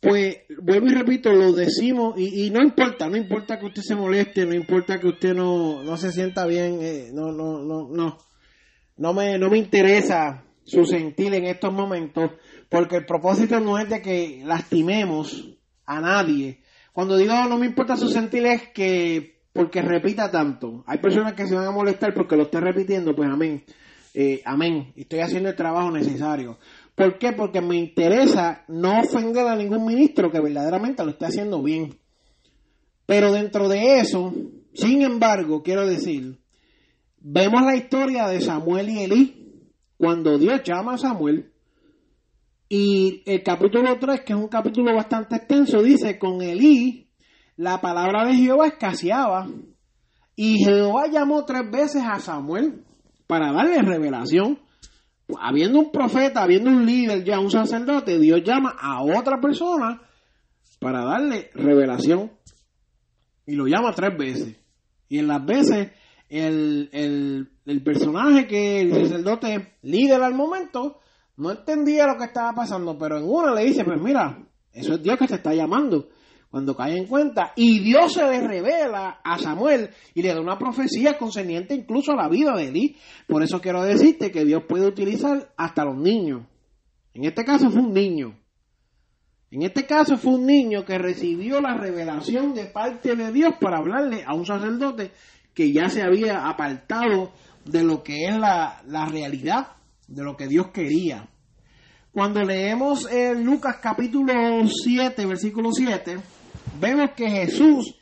pues 0.00 0.38
vuelvo 0.62 0.86
y 0.86 0.94
repito, 0.94 1.30
lo 1.32 1.52
decimos 1.52 2.18
y, 2.18 2.46
y, 2.46 2.50
no 2.50 2.62
importa, 2.62 3.08
no 3.08 3.16
importa 3.16 3.58
que 3.58 3.66
usted 3.66 3.82
se 3.82 3.94
moleste, 3.94 4.46
no 4.46 4.54
importa 4.54 4.98
que 4.98 5.08
usted 5.08 5.34
no, 5.34 5.82
no 5.82 5.96
se 5.98 6.10
sienta 6.10 6.46
bien, 6.46 6.78
eh, 6.80 7.10
no, 7.12 7.32
no, 7.32 7.62
no, 7.62 7.88
no, 7.88 8.18
no 8.96 9.12
me, 9.12 9.38
no 9.38 9.50
me 9.50 9.58
interesa 9.58 10.44
su 10.64 10.84
sentir 10.84 11.34
en 11.34 11.44
estos 11.44 11.72
momentos, 11.72 12.30
porque 12.70 12.96
el 12.96 13.06
propósito 13.06 13.60
no 13.60 13.78
es 13.78 13.90
de 13.90 14.00
que 14.00 14.42
lastimemos 14.44 15.58
a 15.84 16.00
nadie. 16.00 16.62
Cuando 16.92 17.16
digo 17.16 17.34
no 17.48 17.58
me 17.58 17.66
importa 17.66 17.96
su 17.96 18.08
sentir 18.08 18.46
es 18.46 18.68
que 18.68 19.40
porque 19.52 19.82
repita 19.82 20.30
tanto. 20.30 20.84
Hay 20.86 20.98
personas 20.98 21.34
que 21.34 21.46
se 21.46 21.54
van 21.54 21.66
a 21.66 21.72
molestar 21.72 22.14
porque 22.14 22.36
lo 22.36 22.44
esté 22.44 22.60
repitiendo, 22.60 23.14
pues 23.14 23.28
amén. 23.28 23.64
Eh, 24.14 24.42
amén. 24.44 24.92
Estoy 24.96 25.20
haciendo 25.20 25.48
el 25.48 25.56
trabajo 25.56 25.90
necesario. 25.90 26.58
¿Por 27.00 27.16
qué? 27.16 27.32
Porque 27.32 27.62
me 27.62 27.76
interesa 27.76 28.62
no 28.68 29.00
ofender 29.00 29.46
a 29.46 29.56
ningún 29.56 29.86
ministro 29.86 30.30
que 30.30 30.38
verdaderamente 30.38 31.02
lo 31.02 31.12
esté 31.12 31.24
haciendo 31.24 31.62
bien. 31.62 31.98
Pero 33.06 33.32
dentro 33.32 33.70
de 33.70 34.00
eso, 34.00 34.34
sin 34.74 35.00
embargo, 35.00 35.62
quiero 35.62 35.86
decir, 35.86 36.38
vemos 37.18 37.62
la 37.62 37.74
historia 37.74 38.26
de 38.28 38.42
Samuel 38.42 38.90
y 38.90 38.98
Elí, 38.98 39.62
cuando 39.96 40.36
Dios 40.36 40.60
llama 40.62 40.92
a 40.92 40.98
Samuel, 40.98 41.50
y 42.68 43.22
el 43.24 43.42
capítulo 43.42 43.98
3, 43.98 44.20
que 44.20 44.34
es 44.34 44.38
un 44.38 44.48
capítulo 44.48 44.94
bastante 44.94 45.36
extenso, 45.36 45.82
dice, 45.82 46.18
con 46.18 46.42
Elí, 46.42 47.08
la 47.56 47.80
palabra 47.80 48.26
de 48.26 48.34
Jehová 48.34 48.66
escaseaba, 48.66 49.48
y 50.36 50.62
Jehová 50.62 51.06
llamó 51.10 51.46
tres 51.46 51.62
veces 51.70 52.02
a 52.06 52.18
Samuel 52.18 52.84
para 53.26 53.52
darle 53.52 53.80
revelación 53.80 54.58
habiendo 55.38 55.78
un 55.78 55.92
profeta, 55.92 56.42
habiendo 56.42 56.70
un 56.70 56.86
líder, 56.86 57.24
ya 57.24 57.38
un 57.38 57.50
sacerdote, 57.50 58.18
Dios 58.18 58.42
llama 58.44 58.76
a 58.80 59.02
otra 59.02 59.40
persona 59.40 60.02
para 60.80 61.04
darle 61.04 61.50
revelación. 61.54 62.32
Y 63.46 63.54
lo 63.54 63.66
llama 63.66 63.92
tres 63.92 64.16
veces. 64.16 64.56
Y 65.08 65.18
en 65.18 65.26
las 65.26 65.44
veces 65.44 65.90
el, 66.28 66.88
el, 66.92 67.50
el 67.66 67.82
personaje 67.82 68.46
que 68.46 68.80
el 68.80 68.92
sacerdote 68.92 69.76
líder 69.82 70.22
al 70.22 70.34
momento 70.34 71.00
no 71.36 71.50
entendía 71.50 72.06
lo 72.06 72.16
que 72.16 72.24
estaba 72.24 72.52
pasando, 72.52 72.96
pero 72.98 73.18
en 73.18 73.24
una 73.24 73.54
le 73.54 73.64
dice, 73.64 73.84
pues 73.84 74.00
mira, 74.00 74.38
eso 74.72 74.94
es 74.94 75.02
Dios 75.02 75.18
que 75.18 75.26
te 75.26 75.34
está 75.34 75.54
llamando 75.54 76.08
cuando 76.50 76.74
cae 76.76 76.96
en 76.96 77.06
cuenta. 77.06 77.52
Y 77.54 77.78
Dios 77.80 78.14
se 78.14 78.24
le 78.24 78.40
revela 78.40 79.20
a 79.22 79.38
Samuel 79.38 79.90
y 80.14 80.22
le 80.22 80.34
da 80.34 80.40
una 80.40 80.58
profecía 80.58 81.16
concerniente 81.16 81.74
incluso 81.74 82.12
a 82.12 82.16
la 82.16 82.28
vida 82.28 82.54
de 82.56 82.68
Eli. 82.68 82.96
Por 83.26 83.42
eso 83.42 83.60
quiero 83.60 83.82
decirte 83.82 84.30
que 84.30 84.44
Dios 84.44 84.64
puede 84.68 84.86
utilizar 84.86 85.52
hasta 85.56 85.84
los 85.84 85.96
niños. 85.96 86.42
En 87.14 87.24
este 87.24 87.44
caso 87.44 87.70
fue 87.70 87.82
un 87.82 87.92
niño. 87.92 88.36
En 89.52 89.62
este 89.62 89.84
caso 89.84 90.16
fue 90.16 90.34
un 90.34 90.46
niño 90.46 90.84
que 90.84 90.98
recibió 90.98 91.60
la 91.60 91.76
revelación 91.76 92.54
de 92.54 92.66
parte 92.66 93.16
de 93.16 93.32
Dios 93.32 93.54
para 93.60 93.78
hablarle 93.78 94.22
a 94.24 94.34
un 94.34 94.46
sacerdote 94.46 95.10
que 95.54 95.72
ya 95.72 95.88
se 95.88 96.02
había 96.02 96.48
apartado 96.48 97.32
de 97.64 97.82
lo 97.82 98.02
que 98.02 98.26
es 98.26 98.36
la, 98.36 98.80
la 98.86 99.06
realidad, 99.06 99.72
de 100.06 100.22
lo 100.22 100.36
que 100.36 100.46
Dios 100.46 100.68
quería. 100.68 101.28
Cuando 102.12 102.42
leemos 102.42 103.10
en 103.10 103.44
Lucas 103.44 103.76
capítulo 103.80 104.32
7, 104.66 105.26
versículo 105.26 105.72
7, 105.72 106.18
vemos 106.78 107.10
que 107.16 107.30
Jesús 107.30 107.96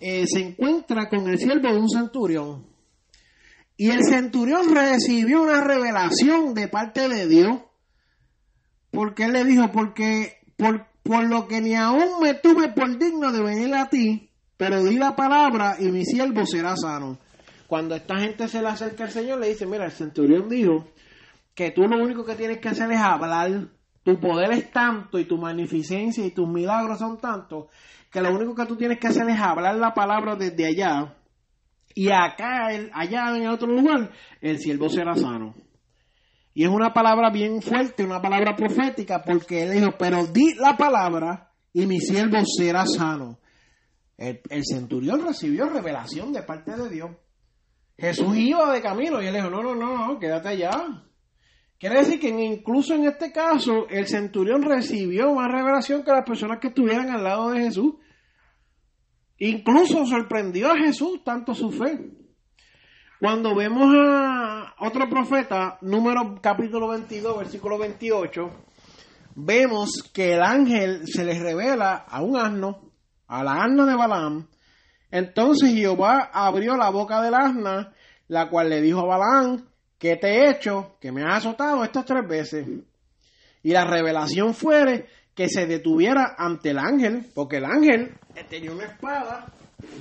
eh, 0.00 0.26
se 0.26 0.40
encuentra 0.40 1.08
con 1.08 1.28
el 1.28 1.38
siervo 1.38 1.68
de 1.68 1.78
un 1.78 1.88
centurión. 1.88 2.66
Y 3.76 3.90
el 3.90 4.04
centurión 4.04 4.74
recibió 4.74 5.42
una 5.42 5.60
revelación 5.60 6.54
de 6.54 6.68
parte 6.68 7.08
de 7.08 7.28
Dios. 7.28 7.60
Porque 8.90 9.24
él 9.24 9.32
le 9.32 9.44
dijo, 9.44 9.70
porque 9.72 10.38
por, 10.56 10.86
por 11.02 11.24
lo 11.28 11.48
que 11.48 11.60
ni 11.60 11.74
aún 11.74 12.20
me 12.20 12.34
tuve 12.34 12.68
por 12.70 12.98
digno 12.98 13.32
de 13.32 13.42
venir 13.42 13.74
a 13.74 13.88
ti, 13.88 14.28
pero 14.56 14.82
di 14.82 14.98
la 14.98 15.16
palabra 15.16 15.76
y 15.78 15.90
mi 15.90 16.04
siervo 16.04 16.44
será 16.46 16.76
sano. 16.76 17.18
Cuando 17.66 17.94
esta 17.94 18.18
gente 18.18 18.48
se 18.48 18.60
le 18.60 18.68
acerca 18.68 19.04
al 19.04 19.10
Señor, 19.10 19.38
le 19.38 19.48
dice, 19.48 19.66
mira, 19.66 19.86
el 19.86 19.92
centurión 19.92 20.48
dijo 20.48 20.88
que 21.54 21.70
tú 21.70 21.82
lo 21.82 22.02
único 22.02 22.24
que 22.24 22.34
tienes 22.34 22.58
que 22.58 22.68
hacer 22.68 22.90
es 22.90 22.98
hablar. 23.00 23.68
Tu 24.02 24.18
poder 24.18 24.50
es 24.52 24.70
tanto 24.72 25.18
y 25.18 25.26
tu 25.26 25.38
magnificencia 25.38 26.26
y 26.26 26.32
tus 26.32 26.48
milagros 26.48 26.98
son 26.98 27.18
tantos 27.18 27.66
que 28.12 28.20
lo 28.20 28.32
único 28.32 28.54
que 28.54 28.66
tú 28.66 28.76
tienes 28.76 28.98
que 28.98 29.08
hacer 29.08 29.28
es 29.28 29.40
hablar 29.40 29.74
la 29.76 29.94
palabra 29.94 30.36
desde 30.36 30.66
allá 30.66 31.16
y 31.94 32.10
acá, 32.10 32.68
allá 32.92 33.36
en 33.36 33.48
otro 33.48 33.68
lugar, 33.68 34.10
el 34.40 34.58
siervo 34.58 34.88
será 34.88 35.14
sano. 35.14 35.54
Y 36.54 36.64
es 36.64 36.70
una 36.70 36.92
palabra 36.92 37.30
bien 37.30 37.62
fuerte, 37.62 38.04
una 38.04 38.20
palabra 38.20 38.54
profética, 38.54 39.22
porque 39.22 39.62
él 39.62 39.72
dijo, 39.72 39.92
pero 39.98 40.26
di 40.26 40.54
la 40.54 40.76
palabra 40.76 41.50
y 41.72 41.86
mi 41.86 42.00
siervo 42.00 42.38
será 42.44 42.84
sano. 42.86 43.38
El, 44.16 44.40
el, 44.50 44.62
centurión 44.64 45.26
recibió 45.26 45.66
revelación 45.66 46.32
de 46.32 46.42
parte 46.42 46.72
de 46.76 46.88
Dios. 46.90 47.10
Jesús 47.96 48.36
iba 48.36 48.72
de 48.72 48.82
camino 48.82 49.22
y 49.22 49.26
él 49.26 49.34
dijo, 49.34 49.50
no, 49.50 49.62
no, 49.62 49.74
no, 49.74 50.06
no, 50.06 50.18
quédate 50.18 50.48
allá. 50.48 51.04
Quiere 51.78 51.98
decir 51.98 52.20
que 52.20 52.28
incluso 52.28 52.94
en 52.94 53.06
este 53.06 53.32
caso 53.32 53.88
el 53.88 54.06
centurión 54.06 54.62
recibió 54.62 55.34
más 55.34 55.50
revelación 55.50 56.04
que 56.04 56.12
las 56.12 56.24
personas 56.24 56.60
que 56.60 56.68
estuvieran 56.68 57.10
al 57.10 57.24
lado 57.24 57.50
de 57.50 57.60
Jesús. 57.60 57.94
Incluso 59.44 60.06
sorprendió 60.06 60.70
a 60.70 60.76
Jesús 60.76 61.24
tanto 61.24 61.52
su 61.52 61.72
fe. 61.72 61.98
Cuando 63.18 63.56
vemos 63.56 63.92
a 63.92 64.72
otro 64.78 65.08
profeta, 65.10 65.78
número 65.80 66.38
capítulo 66.40 66.86
22, 66.86 67.38
versículo 67.38 67.76
28, 67.76 68.50
vemos 69.34 69.90
que 70.14 70.34
el 70.34 70.42
ángel 70.44 71.08
se 71.08 71.24
le 71.24 71.36
revela 71.40 72.04
a 72.08 72.22
un 72.22 72.36
asno, 72.36 72.92
a 73.26 73.42
la 73.42 73.64
asna 73.64 73.84
de 73.84 73.96
Balaam. 73.96 74.46
Entonces 75.10 75.74
Jehová 75.74 76.30
abrió 76.32 76.76
la 76.76 76.90
boca 76.90 77.20
del 77.20 77.34
asna, 77.34 77.92
la 78.28 78.48
cual 78.48 78.70
le 78.70 78.80
dijo 78.80 79.00
a 79.00 79.18
Balaam, 79.18 79.66
¿qué 79.98 80.14
te 80.14 80.28
he 80.28 80.50
hecho? 80.50 80.98
Que 81.00 81.10
me 81.10 81.24
has 81.24 81.38
azotado 81.38 81.82
estas 81.82 82.04
tres 82.04 82.28
veces. 82.28 82.64
Y 83.64 83.72
la 83.72 83.84
revelación 83.86 84.54
fuere 84.54 85.08
que 85.34 85.48
se 85.48 85.66
detuviera 85.66 86.34
ante 86.36 86.70
el 86.70 86.78
ángel, 86.78 87.30
porque 87.34 87.56
el 87.56 87.64
ángel 87.64 88.18
tenía 88.48 88.72
una 88.72 88.84
espada 88.84 89.52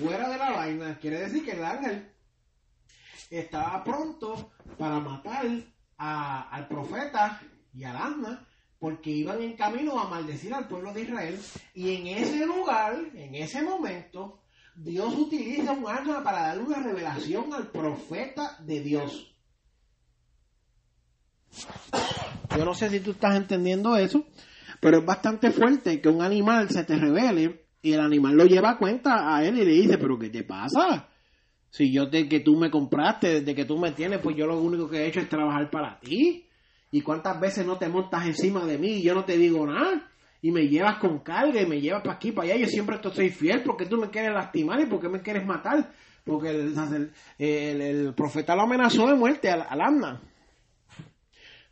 fuera 0.02 0.30
de 0.30 0.38
la 0.38 0.52
vaina. 0.52 0.98
Quiere 1.00 1.20
decir 1.20 1.44
que 1.44 1.52
el 1.52 1.64
ángel 1.64 2.12
estaba 3.30 3.84
pronto 3.84 4.52
para 4.78 5.00
matar 5.00 5.46
al 5.98 6.68
profeta 6.68 7.42
y 7.74 7.84
al 7.84 7.96
asna, 7.96 8.48
porque 8.80 9.12
iban 9.12 9.42
en 9.42 9.56
camino 9.56 10.00
a 10.00 10.10
maldecir 10.10 10.54
al 10.54 10.68
pueblo 10.68 10.92
de 10.94 11.02
Israel. 11.02 11.40
Y 11.74 11.96
en 11.96 12.08
ese 12.08 12.46
lugar, 12.46 12.96
en 13.14 13.36
ese 13.36 13.62
momento, 13.62 14.42
Dios 14.76 15.14
utiliza 15.16 15.72
un 15.72 15.88
asna 15.88 16.24
para 16.24 16.48
darle 16.48 16.64
una 16.64 16.82
revelación 16.82 17.54
al 17.54 17.68
profeta 17.68 18.58
de 18.60 18.82
Dios. 18.82 19.28
Yo 22.56 22.66
no 22.66 22.74
sé 22.74 22.90
si 22.90 23.00
tú 23.00 23.12
estás 23.12 23.36
entendiendo 23.36 23.96
eso, 23.96 24.26
pero 24.82 24.98
es 24.98 25.06
bastante 25.06 25.52
fuerte 25.52 26.02
que 26.02 26.10
un 26.10 26.24
animal 26.24 26.68
se 26.70 26.84
te 26.84 26.98
revele 26.98 27.66
y 27.84 27.94
el 27.94 28.02
animal 28.02 28.36
lo 28.36 28.46
lleva 28.46 28.72
a 28.72 28.78
cuenta 28.78 29.34
a 29.34 29.46
él 29.46 29.60
y 29.60 29.64
le 29.64 29.72
dice, 29.74 29.98
pero 30.00 30.18
¿qué 30.18 30.30
te 30.30 30.44
pasa? 30.44 31.08
Si 31.70 31.94
yo 31.94 32.08
de 32.08 32.28
que 32.28 32.40
tú 32.40 32.58
me 32.58 32.72
compraste, 32.72 33.40
desde 33.40 33.56
que 33.56 33.66
tú 33.66 33.78
me 33.78 33.92
tienes, 33.92 34.20
pues 34.20 34.36
yo 34.36 34.48
lo 34.48 34.60
único 34.60 34.90
que 34.90 34.98
he 34.98 35.08
hecho 35.08 35.20
es 35.20 35.30
trabajar 35.30 35.70
para 35.70 36.00
ti. 36.00 36.48
¿Y 36.92 37.02
cuántas 37.02 37.40
veces 37.40 37.66
no 37.66 37.78
te 37.78 37.88
montas 37.88 38.26
encima 38.26 38.66
de 38.66 38.80
mí 38.80 38.96
y 38.96 39.04
yo 39.04 39.14
no 39.14 39.24
te 39.24 39.38
digo 39.38 39.66
nada? 39.66 40.10
Y 40.42 40.52
me 40.52 40.68
llevas 40.68 40.98
con 40.98 41.20
carga 41.20 41.62
y 41.62 41.68
me 41.68 41.80
llevas 41.80 42.02
para 42.02 42.16
aquí, 42.16 42.32
para 42.32 42.50
allá. 42.50 42.66
Yo 42.66 42.66
siempre 42.66 42.98
te 42.98 43.10
soy 43.12 43.30
fiel 43.30 43.62
porque 43.64 43.86
tú 43.86 43.98
me 43.98 44.10
quieres 44.10 44.34
lastimar 44.34 44.82
y 44.82 44.88
porque 44.88 45.08
me 45.08 45.22
quieres 45.22 45.46
matar. 45.46 45.92
porque 46.26 46.50
el, 47.38 48.14
profeta 48.16 48.56
lo 48.56 48.64
amenazó 48.64 49.08
de 49.08 49.14
muerte 49.14 49.50
al, 49.50 49.62
al. 49.62 50.20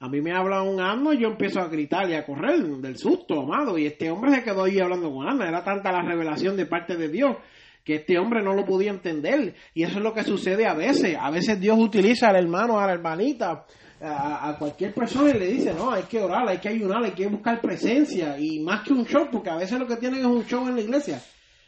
A 0.02 0.08
mí 0.08 0.22
me 0.22 0.32
habla 0.32 0.62
un 0.62 0.80
Amna 0.80 1.14
y 1.14 1.20
yo 1.20 1.28
empiezo 1.28 1.60
a 1.60 1.68
gritar 1.68 2.10
y 2.10 2.16
a 2.16 2.26
correr 2.26 2.60
del 2.62 2.98
susto, 2.98 3.42
amado. 3.42 3.78
Y 3.78 3.86
este 3.86 4.10
hombre 4.10 4.34
se 4.34 4.44
quedó 4.44 4.64
ahí 4.64 4.80
hablando 4.80 5.12
con 5.12 5.28
Amna. 5.28 5.48
Era 5.48 5.64
tanta 5.64 5.92
la 5.92 6.02
revelación 6.02 6.56
de 6.56 6.66
parte 6.66 6.96
de 6.96 7.10
Dios 7.10 7.36
que 7.84 7.96
este 7.96 8.18
hombre 8.18 8.42
no 8.42 8.54
lo 8.54 8.66
podía 8.66 8.92
entender. 8.92 9.56
Y 9.74 9.84
eso 9.84 9.98
es 9.98 10.04
lo 10.04 10.14
que 10.14 10.24
sucede 10.24 10.66
a 10.68 10.74
veces. 10.74 11.18
A 11.20 11.30
veces 11.32 11.60
Dios 11.60 11.78
utiliza 11.78 12.30
al 12.30 12.38
hermano, 12.38 12.80
a 12.80 12.86
la 12.86 12.94
hermanita, 12.94 13.66
a, 14.02 14.50
a 14.50 14.58
cualquier 14.58 14.94
persona 14.94 15.32
y 15.32 15.40
le 15.40 15.48
dice, 15.48 15.74
no, 15.74 15.92
hay 15.92 16.04
que 16.04 16.22
orar, 16.22 16.48
hay 16.48 16.60
que 16.60 16.70
ayunar, 16.70 17.04
hay 17.04 17.12
que 17.12 17.28
buscar 17.28 17.60
presencia. 17.60 18.40
Y 18.40 18.60
más 18.60 18.84
que 18.84 18.94
un 18.94 19.06
show, 19.06 19.28
porque 19.30 19.50
a 19.50 19.58
veces 19.58 19.78
lo 19.80 19.88
que 19.88 19.98
tienen 19.98 20.22
es 20.22 20.26
un 20.26 20.46
show 20.46 20.68
en 20.68 20.76
la 20.76 20.82
iglesia. 20.82 21.22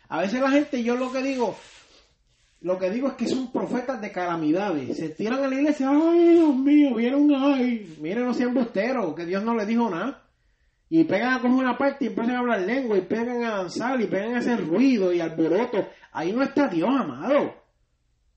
A 0.07 0.21
veces 0.21 0.39
la 0.41 0.51
gente, 0.51 0.83
yo 0.83 0.95
lo 0.95 1.11
que 1.11 1.21
digo, 1.21 1.57
lo 2.61 2.77
que 2.77 2.89
digo 2.91 3.07
es 3.07 3.13
que 3.13 3.27
son 3.27 3.51
profetas 3.51 3.99
de 3.99 4.11
calamidades. 4.11 4.95
Se 4.95 5.09
tiran 5.09 5.43
a 5.43 5.47
la 5.47 5.55
iglesia, 5.55 5.89
ay 5.89 6.33
Dios 6.35 6.55
mío, 6.55 6.95
vieron, 6.95 7.33
ay, 7.33 7.95
miren, 7.99 8.25
no 8.25 8.33
sean 8.33 8.53
busteros, 8.53 9.15
que 9.15 9.25
Dios 9.25 9.43
no 9.43 9.55
les 9.55 9.67
dijo 9.67 9.89
nada. 9.89 10.21
Y 10.87 11.05
pegan 11.05 11.33
a 11.33 11.41
coger 11.41 11.55
una 11.55 11.77
parte 11.77 12.05
y 12.05 12.07
empiezan 12.09 12.35
a 12.35 12.39
hablar 12.39 12.61
lengua 12.61 12.97
y 12.97 13.01
pegan 13.01 13.43
a 13.45 13.57
danzar 13.57 13.99
y 14.01 14.07
pegan 14.07 14.35
a 14.35 14.39
hacer 14.39 14.65
ruido 14.67 15.13
y 15.13 15.21
alboroto. 15.21 15.87
Ahí 16.11 16.33
no 16.33 16.43
está 16.43 16.67
Dios, 16.67 16.89
amado. 16.89 17.55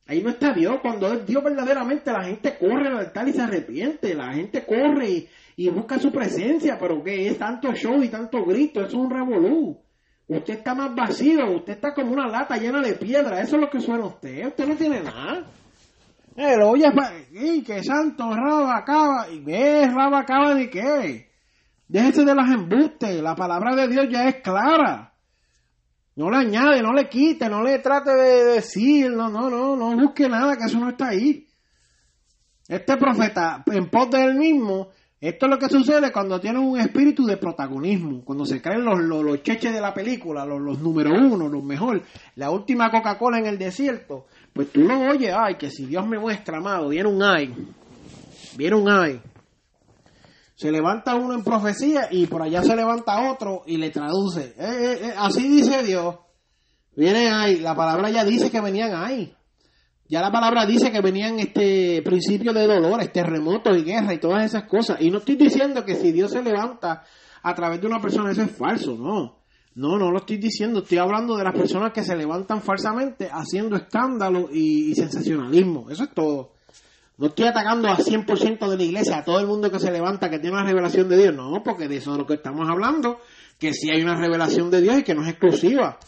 Ahí 0.06 0.22
no 0.22 0.30
está 0.30 0.52
Dios. 0.52 0.78
Cuando 0.80 1.12
es 1.12 1.26
Dios 1.26 1.42
verdaderamente, 1.42 2.12
la 2.12 2.24
gente 2.24 2.56
corre 2.56 2.88
al 2.88 2.98
altar 2.98 3.28
y 3.28 3.32
se 3.32 3.42
arrepiente. 3.42 4.14
La 4.14 4.32
gente 4.34 4.64
corre 4.64 5.26
y, 5.56 5.68
busca 5.70 5.98
su 5.98 6.12
presencia. 6.12 6.78
Pero 6.78 7.02
que 7.02 7.26
es 7.26 7.38
tanto 7.38 7.72
show 7.74 8.02
y 8.02 8.08
tanto 8.08 8.44
grito. 8.44 8.80
Eso 8.80 8.88
es 8.88 8.94
un 8.94 9.10
revolú. 9.10 9.83
Usted 10.26 10.54
está 10.54 10.74
más 10.74 10.94
vacío. 10.94 11.56
Usted 11.56 11.74
está 11.74 11.94
como 11.94 12.12
una 12.12 12.26
lata 12.26 12.56
llena 12.56 12.80
de 12.80 12.94
piedra. 12.94 13.40
Eso 13.40 13.56
es 13.56 13.62
lo 13.62 13.70
que 13.70 13.80
suena 13.80 14.06
usted. 14.06 14.46
Usted 14.46 14.66
no 14.66 14.74
tiene 14.76 15.00
nada. 15.00 15.44
Eh, 16.37 16.56
lo 16.56 16.70
oye, 16.70 16.87
¡y 17.30 17.62
que 17.62 17.82
santo 17.84 18.34
raba 18.34 18.78
acaba! 18.78 19.28
¿Y 19.30 19.44
qué 19.44 19.87
raba 19.87 20.20
acaba 20.20 20.54
de 20.54 20.68
qué? 20.68 21.30
Déjese 21.87 22.24
de 22.24 22.34
las 22.34 22.50
embustes. 22.50 23.22
La 23.22 23.37
palabra 23.37 23.76
de 23.76 23.88
Dios 23.88 24.06
ya 24.10 24.26
es 24.28 24.37
clara. 24.37 25.12
No 26.16 26.30
le 26.30 26.37
añade, 26.38 26.80
no 26.80 26.92
le 26.92 27.08
quite, 27.08 27.48
no 27.48 27.62
le 27.62 27.78
trate 27.80 28.14
de 28.14 28.44
decir, 28.54 29.10
no, 29.10 29.28
no, 29.28 29.50
no, 29.50 29.76
no 29.76 29.96
busque 29.96 30.28
nada, 30.28 30.56
que 30.56 30.64
eso 30.64 30.78
no 30.78 30.90
está 30.90 31.08
ahí. 31.08 31.46
Este 32.68 32.96
profeta, 32.96 33.62
en 33.66 33.90
pos 33.90 34.10
de 34.10 34.24
él 34.24 34.34
mismo, 34.37 34.88
esto 35.28 35.46
es 35.46 35.50
lo 35.50 35.58
que 35.58 35.68
sucede 35.68 36.12
cuando 36.12 36.38
tiene 36.38 36.58
un 36.58 36.78
espíritu 36.78 37.24
de 37.24 37.37
protagonismo, 37.37 38.22
cuando 38.24 38.44
se 38.44 38.60
creen 38.60 38.84
los, 38.84 39.00
los, 39.00 39.42
cheches 39.42 39.72
de 39.72 39.80
la 39.80 39.94
película, 39.94 40.44
los, 40.44 40.60
los 40.60 40.80
número 40.80 41.10
uno, 41.12 41.48
los 41.48 41.64
mejor, 41.64 42.02
la 42.37 42.50
última 42.50 42.90
Coca-Cola 42.90 43.38
en 43.38 43.46
el 43.46 43.58
desierto, 43.58 44.26
pues 44.52 44.70
tú 44.70 44.80
lo 44.80 45.00
oyes, 45.00 45.34
ay, 45.34 45.54
que 45.56 45.70
si 45.70 45.87
Dios 45.87 46.06
me 46.06 46.18
muestra, 46.18 46.58
amado, 46.58 46.88
viene 46.88 47.08
un 47.08 47.22
ay, 47.22 47.54
viene 48.56 48.76
un 48.76 48.90
ay. 48.90 49.20
Se 50.56 50.70
levanta 50.70 51.16
uno 51.16 51.34
en 51.34 51.42
profecía 51.42 52.08
y 52.10 52.26
por 52.26 52.42
allá 52.42 52.62
se 52.62 52.76
levanta 52.76 53.30
otro 53.30 53.62
y 53.66 53.76
le 53.76 53.90
traduce. 53.90 54.54
Eh, 54.56 54.56
eh, 54.58 54.98
eh, 55.02 55.14
así 55.16 55.48
dice 55.48 55.82
Dios. 55.82 56.16
Viene 56.94 57.28
ahí, 57.28 57.58
la 57.58 57.74
palabra 57.74 58.08
ya 58.10 58.24
dice 58.24 58.50
que 58.50 58.60
venían 58.60 58.94
ahí. 58.94 59.34
Ya 60.08 60.20
la 60.20 60.30
palabra 60.30 60.66
dice 60.66 60.92
que 60.92 61.00
venían 61.00 61.38
este 61.40 62.02
principio 62.02 62.52
de 62.52 62.66
dolores, 62.66 63.10
terremotos 63.12 63.76
y 63.76 63.82
guerra 63.82 64.12
y 64.12 64.18
todas 64.18 64.44
esas 64.44 64.64
cosas. 64.64 64.98
Y 65.00 65.10
no 65.10 65.18
estoy 65.18 65.36
diciendo 65.36 65.84
que 65.84 65.94
si 65.94 66.12
Dios 66.12 66.32
se 66.32 66.42
levanta 66.42 67.04
a 67.42 67.54
través 67.54 67.80
de 67.80 67.86
una 67.86 68.00
persona 68.00 68.30
eso 68.30 68.42
es 68.42 68.50
falso, 68.50 68.96
no. 68.96 69.44
No, 69.76 69.98
no 69.98 70.10
lo 70.10 70.18
estoy 70.18 70.36
diciendo. 70.36 70.80
Estoy 70.80 70.98
hablando 70.98 71.36
de 71.36 71.44
las 71.44 71.54
personas 71.54 71.92
que 71.92 72.04
se 72.04 72.14
levantan 72.14 72.62
falsamente 72.62 73.28
haciendo 73.32 73.76
escándalo 73.76 74.48
y, 74.52 74.94
sensacionalismo. 74.94 75.90
Eso 75.90 76.04
es 76.04 76.10
todo. 76.10 76.52
No 77.16 77.28
estoy 77.28 77.46
atacando 77.46 77.88
a 77.88 77.96
100% 77.96 78.68
de 78.68 78.76
la 78.76 78.82
iglesia, 78.82 79.18
a 79.18 79.24
todo 79.24 79.40
el 79.40 79.46
mundo 79.46 79.70
que 79.70 79.78
se 79.78 79.90
levanta, 79.90 80.30
que 80.30 80.38
tiene 80.38 80.56
una 80.56 80.66
revelación 80.66 81.08
de 81.08 81.16
Dios. 81.16 81.34
No, 81.34 81.62
porque 81.64 81.88
de 81.88 81.96
eso 81.96 82.12
es 82.12 82.18
lo 82.18 82.26
que 82.26 82.34
estamos 82.34 82.68
hablando, 82.68 83.20
que 83.58 83.72
sí 83.72 83.90
hay 83.90 84.02
una 84.02 84.16
revelación 84.16 84.70
de 84.70 84.80
Dios 84.80 84.98
y 84.98 85.02
que 85.02 85.14
no 85.14 85.22
es 85.22 85.30
exclusiva. 85.30 85.98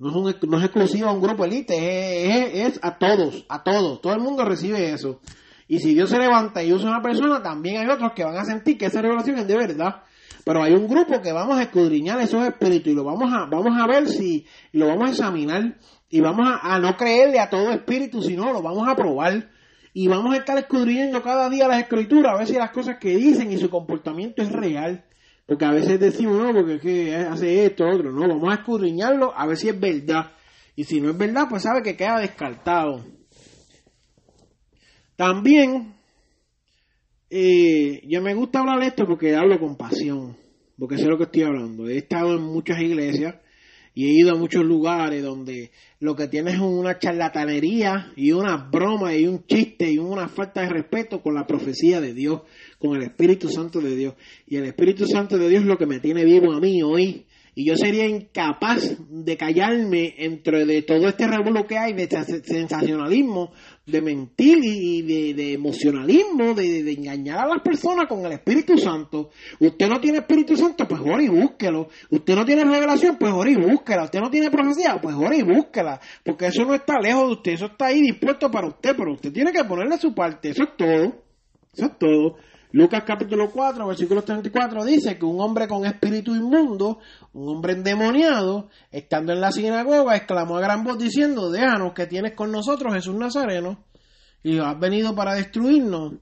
No 0.00 0.08
es, 0.08 0.16
un- 0.16 0.62
exclusiva 0.62 1.10
a 1.10 1.12
un 1.12 1.20
grupo 1.22 1.44
elite, 1.44 2.66
es, 2.66 2.80
a 2.82 2.96
todos, 2.98 3.44
a 3.48 3.62
todos. 3.62 4.00
Todo 4.00 4.14
el 4.14 4.20
mundo 4.20 4.44
recibe 4.44 4.90
eso. 4.92 5.20
Y 5.68 5.78
si 5.78 5.94
Dios 5.94 6.10
se 6.10 6.18
levanta 6.18 6.62
y 6.64 6.72
usa 6.72 6.88
una 6.90 7.02
persona, 7.02 7.42
también 7.42 7.76
hay 7.76 7.86
otros 7.86 8.12
que 8.12 8.24
van 8.24 8.36
a 8.36 8.44
sentir 8.44 8.76
que 8.76 8.86
esa 8.86 9.02
revelación 9.02 9.38
es 9.38 9.46
de 9.46 9.56
verdad. 9.56 10.02
Pero 10.44 10.62
hay 10.62 10.72
un 10.72 10.88
grupo 10.88 11.20
que 11.20 11.32
vamos 11.32 11.58
a 11.58 11.62
escudriñar 11.62 12.18
esos 12.20 12.42
espíritus 12.44 12.92
y 12.92 12.96
lo 12.96 13.04
vamos 13.04 13.30
a, 13.32 13.44
vamos 13.44 13.78
a 13.78 13.86
ver 13.86 14.08
si, 14.08 14.46
lo 14.72 14.86
vamos 14.88 15.08
a 15.08 15.10
examinar 15.12 15.76
y 16.08 16.20
vamos 16.20 16.48
a, 16.48 16.74
a 16.74 16.80
no 16.80 16.96
creerle 16.96 17.38
a 17.38 17.50
todo 17.50 17.70
espíritu, 17.70 18.22
sino 18.22 18.52
lo 18.52 18.62
vamos 18.62 18.88
a 18.88 18.96
probar 18.96 19.48
y 19.92 20.08
vamos 20.08 20.34
a 20.34 20.38
estar 20.38 20.56
escudriñando 20.56 21.22
cada 21.22 21.50
día 21.50 21.68
las 21.68 21.82
escrituras 21.82 22.32
a 22.34 22.38
ver 22.38 22.46
si 22.46 22.54
las 22.54 22.70
cosas 22.70 22.96
que 22.98 23.16
dicen 23.16 23.52
y 23.52 23.58
su 23.58 23.68
comportamiento 23.68 24.42
es 24.42 24.50
real. 24.50 25.04
Porque 25.50 25.64
a 25.64 25.72
veces 25.72 25.98
decimos, 25.98 26.38
no, 26.38 26.54
porque 26.54 26.74
es 26.76 26.80
que 26.80 27.16
hace 27.16 27.66
esto, 27.66 27.84
otro. 27.84 28.12
No, 28.12 28.20
vamos 28.28 28.52
a 28.52 28.60
escudriñarlo 28.60 29.36
a 29.36 29.48
ver 29.48 29.56
si 29.56 29.68
es 29.68 29.80
verdad. 29.80 30.30
Y 30.76 30.84
si 30.84 31.00
no 31.00 31.10
es 31.10 31.18
verdad, 31.18 31.46
pues 31.50 31.64
sabe 31.64 31.82
que 31.82 31.96
queda 31.96 32.20
descartado. 32.20 33.04
También, 35.16 35.92
eh, 37.28 38.00
yo 38.06 38.22
me 38.22 38.32
gusta 38.34 38.60
hablar 38.60 38.78
de 38.78 38.86
esto 38.86 39.04
porque 39.08 39.34
hablo 39.34 39.58
con 39.58 39.76
pasión. 39.76 40.36
Porque 40.78 40.98
sé 40.98 41.06
lo 41.06 41.18
que 41.18 41.24
estoy 41.24 41.42
hablando. 41.42 41.88
He 41.88 41.96
estado 41.96 42.36
en 42.36 42.42
muchas 42.42 42.80
iglesias 42.80 43.34
y 43.92 44.06
he 44.06 44.12
ido 44.20 44.32
a 44.32 44.38
muchos 44.38 44.64
lugares 44.64 45.22
donde 45.22 45.72
lo 45.98 46.14
que 46.14 46.28
tienes 46.28 46.54
es 46.54 46.60
una 46.60 47.00
charlatanería 47.00 48.12
y 48.14 48.30
una 48.30 48.56
broma 48.56 49.16
y 49.16 49.26
un 49.26 49.44
chiste 49.46 49.90
y 49.90 49.98
una 49.98 50.28
falta 50.28 50.60
de 50.60 50.68
respeto 50.68 51.20
con 51.20 51.34
la 51.34 51.44
profecía 51.44 52.00
de 52.00 52.14
Dios, 52.14 52.42
con 52.80 52.96
el 52.96 53.02
Espíritu 53.02 53.48
Santo 53.48 53.80
de 53.80 53.94
Dios. 53.94 54.14
Y 54.46 54.56
el 54.56 54.64
Espíritu 54.64 55.06
Santo 55.06 55.38
de 55.38 55.48
Dios 55.48 55.62
es 55.62 55.68
lo 55.68 55.76
que 55.78 55.86
me 55.86 56.00
tiene 56.00 56.24
vivo 56.24 56.52
a 56.52 56.58
mí 56.60 56.82
hoy. 56.82 57.26
Y 57.52 57.66
yo 57.66 57.74
sería 57.76 58.06
incapaz 58.06 58.96
de 59.10 59.36
callarme 59.36 60.14
entre 60.18 60.64
de 60.64 60.82
todo 60.82 61.08
este 61.08 61.26
revuelo 61.26 61.66
que 61.66 61.76
hay 61.76 61.92
de 61.92 62.08
sens- 62.08 62.44
sensacionalismo, 62.44 63.52
de 63.86 64.00
mentir 64.00 64.58
y 64.62 65.02
de, 65.32 65.52
emocionalismo, 65.54 66.54
de, 66.54 66.92
engañar 66.92 67.40
a 67.40 67.48
las 67.48 67.62
personas 67.62 68.06
con 68.08 68.24
el 68.24 68.32
Espíritu 68.32 68.78
Santo. 68.78 69.30
Usted 69.58 69.88
no 69.88 70.00
tiene 70.00 70.18
Espíritu 70.18 70.56
Santo, 70.56 70.86
pues 70.86 71.00
ore 71.00 71.24
y 71.24 71.28
búsquelo. 71.28 71.88
Usted 72.10 72.34
no 72.36 72.44
tiene 72.44 72.64
revelación, 72.64 73.16
pues 73.18 73.32
ore 73.32 73.50
y 73.50 73.56
búsquela. 73.56 74.04
Usted 74.04 74.20
no 74.20 74.30
tiene 74.30 74.48
profecía, 74.50 75.00
pues 75.02 75.16
ore 75.16 75.38
y 75.38 75.42
búsquela. 75.42 76.00
Porque 76.24 76.46
eso 76.46 76.64
no 76.64 76.74
está 76.74 77.00
lejos 77.00 77.26
de 77.26 77.32
usted, 77.32 77.52
eso 77.52 77.66
está 77.66 77.86
ahí 77.86 78.00
dispuesto 78.00 78.48
para 78.48 78.68
usted, 78.68 78.94
pero 78.96 79.12
usted 79.12 79.32
tiene 79.32 79.52
que 79.52 79.64
ponerle 79.64 79.98
su 79.98 80.14
parte. 80.14 80.50
Eso 80.50 80.62
es 80.62 80.76
todo. 80.76 81.24
Eso 81.74 81.86
es 81.86 81.98
todo. 81.98 82.36
Lucas 82.72 83.02
capítulo 83.04 83.50
4, 83.50 83.86
versículo 83.86 84.22
34 84.22 84.84
dice 84.84 85.18
que 85.18 85.24
un 85.24 85.40
hombre 85.40 85.66
con 85.66 85.84
espíritu 85.84 86.34
inmundo, 86.34 87.00
un 87.32 87.56
hombre 87.56 87.72
endemoniado, 87.72 88.68
estando 88.92 89.32
en 89.32 89.40
la 89.40 89.50
sinagoga, 89.50 90.16
exclamó 90.16 90.58
a 90.58 90.60
gran 90.60 90.84
voz 90.84 90.96
diciendo, 90.98 91.50
déjanos 91.50 91.94
que 91.94 92.06
tienes 92.06 92.34
con 92.34 92.52
nosotros 92.52 92.94
Jesús 92.94 93.16
Nazareno, 93.16 93.84
y 94.44 94.58
has 94.60 94.78
venido 94.78 95.16
para 95.16 95.34
destruirnos, 95.34 96.14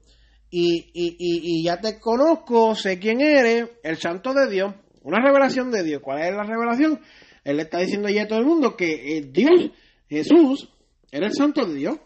y, 0.49 0.89
y, 0.91 1.15
y, 1.19 1.59
y 1.59 1.63
ya 1.63 1.79
te 1.79 1.99
conozco, 1.99 2.73
sé 2.73 2.97
quién 2.97 3.21
eres, 3.21 3.69
el 3.83 3.97
santo 3.97 4.33
de 4.33 4.49
Dios, 4.49 4.73
una 5.03 5.21
revelación 5.21 5.69
de 5.69 5.83
Dios. 5.83 6.01
¿Cuál 6.03 6.21
es 6.23 6.33
la 6.33 6.43
revelación? 6.43 6.99
Él 7.43 7.57
le 7.57 7.63
está 7.63 7.77
diciendo 7.77 8.09
ya 8.09 8.23
a 8.23 8.27
todo 8.27 8.39
el 8.39 8.45
mundo 8.45 8.75
que 8.75 9.17
eh, 9.17 9.29
Dios, 9.31 9.71
Jesús, 10.07 10.69
era 11.11 11.27
el 11.27 11.33
santo 11.33 11.65
de 11.65 11.75
Dios. 11.75 11.97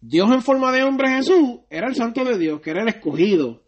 Dios 0.00 0.30
en 0.32 0.42
forma 0.42 0.72
de 0.72 0.82
hombre 0.82 1.10
Jesús 1.10 1.60
era 1.68 1.88
el 1.88 1.94
santo 1.94 2.24
de 2.24 2.38
Dios, 2.38 2.60
que 2.60 2.70
era 2.70 2.82
el 2.82 2.88
escogido. 2.88 3.62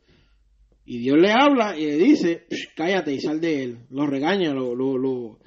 Y 0.85 0.99
Dios 0.99 1.19
le 1.19 1.31
habla 1.31 1.77
y 1.77 1.85
le 1.85 1.97
dice, 1.97 2.47
"Shh, 2.51 2.75
cállate 2.75 3.13
y 3.13 3.21
sal 3.21 3.41
de 3.41 3.63
él. 3.63 3.79
Lo 3.91 4.07
regaña, 4.07 4.53
lo, 4.53 4.75
lo, 4.75 5.39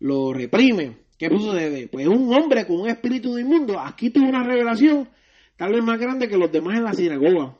lo, 0.00 0.32
reprime. 0.32 0.98
¿Qué 1.16 1.28
sucede? 1.28 1.88
Pues 1.88 2.08
un 2.08 2.34
hombre 2.34 2.66
con 2.66 2.80
un 2.80 2.88
espíritu 2.88 3.34
de 3.34 3.42
inmundo, 3.42 3.78
aquí 3.78 4.10
tuvo 4.10 4.28
una 4.28 4.42
revelación 4.42 5.08
tal 5.56 5.72
vez 5.72 5.84
más 5.84 5.98
grande 5.98 6.28
que 6.28 6.36
los 6.36 6.50
demás 6.50 6.76
en 6.76 6.84
la 6.84 6.92
sinagoga. 6.92 7.56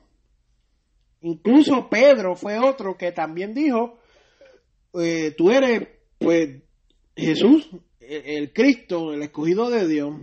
Incluso 1.21 1.89
Pedro 1.89 2.35
fue 2.35 2.59
otro 2.59 2.97
que 2.97 3.13
también 3.13 3.55
dijo, 3.55 3.99
eh, 4.95 5.33
tú 5.37 5.51
eres 5.51 5.89
pues 6.19 6.63
Jesús, 7.15 7.71
el 8.01 8.53
Cristo, 8.53 9.15
el 9.15 9.23
escogido 9.23 9.71
de 9.71 9.87
Dios. 9.87 10.15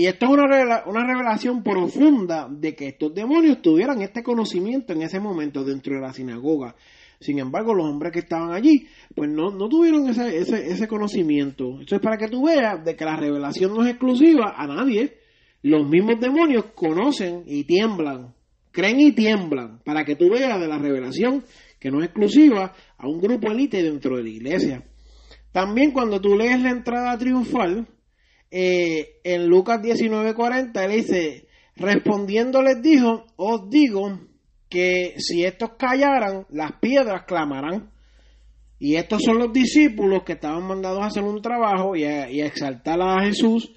Y 0.00 0.06
esto 0.06 0.24
es 0.24 0.32
una, 0.32 0.84
una 0.86 1.06
revelación 1.06 1.62
profunda 1.62 2.48
de 2.50 2.74
que 2.74 2.88
estos 2.88 3.14
demonios 3.14 3.60
tuvieran 3.60 4.00
este 4.00 4.22
conocimiento 4.22 4.94
en 4.94 5.02
ese 5.02 5.20
momento 5.20 5.62
dentro 5.62 5.94
de 5.94 6.00
la 6.00 6.14
sinagoga. 6.14 6.74
Sin 7.20 7.38
embargo, 7.38 7.74
los 7.74 7.84
hombres 7.84 8.10
que 8.10 8.20
estaban 8.20 8.50
allí, 8.54 8.86
pues 9.14 9.28
no, 9.28 9.50
no 9.50 9.68
tuvieron 9.68 10.08
ese, 10.08 10.38
ese, 10.38 10.68
ese 10.68 10.88
conocimiento. 10.88 11.82
Eso 11.82 11.96
es 11.96 12.00
para 12.00 12.16
que 12.16 12.28
tú 12.28 12.46
veas 12.46 12.82
de 12.82 12.96
que 12.96 13.04
la 13.04 13.16
revelación 13.16 13.74
no 13.74 13.84
es 13.84 13.90
exclusiva 13.90 14.54
a 14.56 14.66
nadie. 14.66 15.18
Los 15.60 15.86
mismos 15.86 16.18
demonios 16.18 16.64
conocen 16.74 17.42
y 17.44 17.64
tiemblan, 17.64 18.32
creen 18.72 19.00
y 19.00 19.12
tiemblan, 19.12 19.80
para 19.84 20.06
que 20.06 20.16
tú 20.16 20.30
veas 20.30 20.58
de 20.58 20.66
la 20.66 20.78
revelación 20.78 21.44
que 21.78 21.90
no 21.90 21.98
es 21.98 22.06
exclusiva 22.06 22.72
a 22.96 23.06
un 23.06 23.20
grupo 23.20 23.52
elite 23.52 23.82
dentro 23.82 24.16
de 24.16 24.22
la 24.22 24.30
iglesia. 24.30 24.82
También 25.52 25.90
cuando 25.90 26.22
tú 26.22 26.38
lees 26.38 26.58
la 26.58 26.70
entrada 26.70 27.18
triunfal, 27.18 27.86
eh, 28.50 29.20
en 29.24 29.46
Lucas 29.46 29.80
19:40, 29.80 30.84
él 30.84 30.90
dice, 30.92 31.48
respondiendo 31.76 32.62
les 32.62 32.82
dijo, 32.82 33.24
os 33.36 33.70
digo 33.70 34.18
que 34.68 35.14
si 35.18 35.44
estos 35.44 35.72
callaran, 35.76 36.46
las 36.50 36.72
piedras 36.80 37.24
clamarán. 37.26 37.90
Y 38.78 38.94
estos 38.94 39.22
son 39.22 39.38
los 39.38 39.52
discípulos 39.52 40.22
que 40.24 40.32
estaban 40.32 40.62
mandados 40.62 41.02
a 41.02 41.06
hacer 41.06 41.22
un 41.22 41.42
trabajo 41.42 41.94
y 41.94 42.04
a, 42.04 42.28
exaltar 42.28 42.98
a 43.02 43.22
Jesús, 43.22 43.72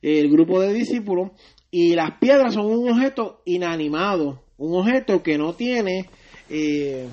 el 0.00 0.30
grupo 0.30 0.60
de 0.60 0.72
discípulos, 0.72 1.32
y 1.72 1.94
las 1.94 2.18
piedras 2.18 2.54
son 2.54 2.66
un 2.66 2.88
objeto 2.88 3.42
inanimado, 3.46 4.44
un 4.58 4.78
objeto 4.78 5.24
que 5.24 5.36
no 5.36 5.54
tiene 5.54 6.08
eh, 6.48 7.08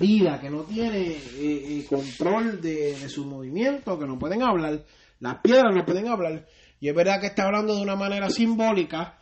vida, 0.00 0.40
que 0.40 0.50
no 0.50 0.62
tiene 0.62 1.10
eh, 1.10 1.18
eh, 1.38 1.86
control 1.88 2.60
de, 2.60 2.94
de 2.94 3.08
su 3.08 3.24
movimiento, 3.24 3.96
que 3.96 4.06
no 4.06 4.18
pueden 4.18 4.42
hablar. 4.42 4.82
Las 5.24 5.40
piedras 5.40 5.74
no 5.74 5.86
pueden 5.86 6.06
hablar. 6.08 6.44
Y 6.78 6.90
es 6.90 6.94
verdad 6.94 7.18
que 7.18 7.28
está 7.28 7.44
hablando 7.44 7.74
de 7.74 7.80
una 7.80 7.96
manera 7.96 8.28
simbólica, 8.28 9.18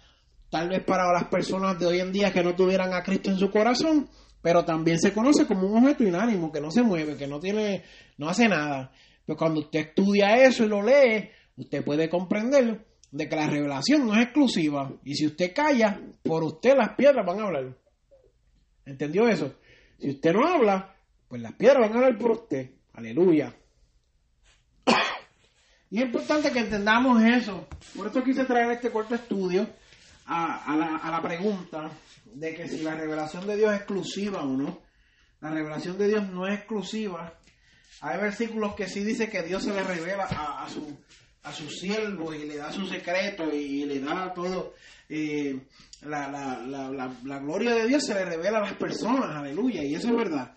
tal 0.51 0.69
vez 0.69 0.83
para 0.83 1.12
las 1.12 1.27
personas 1.29 1.79
de 1.79 1.87
hoy 1.87 2.01
en 2.01 2.11
día 2.11 2.33
que 2.33 2.43
no 2.43 2.57
tuvieran 2.57 2.93
a 2.93 3.05
Cristo 3.05 3.31
en 3.31 3.38
su 3.38 3.53
corazón, 3.53 4.11
pero 4.43 4.65
también 4.65 4.99
se 4.99 5.12
conoce 5.12 5.47
como 5.47 5.69
un 5.69 5.81
objeto 5.81 6.03
inánimo, 6.03 6.51
que 6.51 6.61
no 6.61 6.73
se 6.73 6.83
mueve, 6.83 7.17
que 7.17 7.29
no 7.29 7.38
tiene, 7.38 7.85
no 8.19 8.29
hace 8.29 8.49
nada. 8.49 8.91
Pero 9.25 9.38
cuando 9.38 9.61
usted 9.61 9.79
estudia 9.79 10.43
eso 10.45 10.65
y 10.65 10.69
lo 10.69 10.83
lee, 10.83 11.31
usted 11.57 11.85
puede 11.85 12.09
comprender 12.09 12.85
de 13.12 13.29
que 13.29 13.37
la 13.37 13.47
revelación 13.47 14.05
no 14.05 14.17
es 14.17 14.23
exclusiva. 14.25 14.93
Y 15.05 15.15
si 15.15 15.29
usted 15.29 15.55
calla, 15.55 16.01
por 16.25 16.43
usted 16.43 16.75
las 16.77 16.97
piedras 16.97 17.25
van 17.25 17.38
a 17.38 17.45
hablar. 17.45 17.79
¿Entendió 18.85 19.29
eso? 19.29 19.55
Si 20.01 20.11
usted 20.11 20.33
no 20.33 20.49
habla, 20.49 20.97
pues 21.29 21.41
las 21.41 21.53
piedras 21.53 21.88
van 21.88 21.93
a 21.93 22.07
hablar 22.07 22.19
por 22.19 22.33
usted. 22.33 22.73
Aleluya. 22.93 23.55
Y 25.93 25.99
es 25.99 26.07
importante 26.07 26.51
que 26.51 26.61
entendamos 26.61 27.23
eso. 27.23 27.69
Por 27.95 28.07
eso 28.07 28.25
quise 28.25 28.47
traer 28.47 28.71
este 28.71 28.91
corto 28.91 29.15
estudio 29.15 29.69
a, 30.25 30.75
la, 31.05 31.21
pregunta 31.21 31.91
de 32.25 32.55
que 32.55 32.67
si 32.67 32.79
la 32.81 32.95
revelación 32.95 33.47
de 33.47 33.59
Dios 33.59 33.75
es 33.75 33.81
exclusiva 33.81 34.43
o 34.43 34.47
no. 34.47 34.81
La 35.43 35.51
revelación 35.51 35.99
de 35.99 36.09
Dios 36.09 36.27
no 36.31 36.47
es 36.47 36.55
exclusiva. 36.55 37.35
Hay 38.01 38.19
versículos 38.19 38.75
que 38.75 38.89
sí 38.89 39.05
dice 39.05 39.29
que 39.29 39.43
Dios 39.43 39.65
se 39.65 39.75
le 39.75 39.83
revela 39.83 40.25
a, 40.31 40.67
a 41.43 41.53
su 41.53 41.69
siervo 41.69 42.33
y 42.33 42.47
le 42.47 42.57
da 42.57 42.73
su 42.73 42.87
secreto 42.87 43.53
y 43.53 43.85
le 43.85 44.01
da 44.01 44.33
todo. 44.33 44.73
eh, 45.11 45.61
la 46.01 47.39
gloria 47.39 47.75
de 47.75 47.87
Dios 47.87 48.07
se 48.07 48.15
le 48.15 48.25
revela 48.25 48.59
a 48.59 48.63
las 48.63 48.75
personas, 48.75 49.29
aleluya, 49.37 49.85
y 49.85 49.95
eso 49.95 50.09
es 50.09 50.17
verdad. 50.17 50.57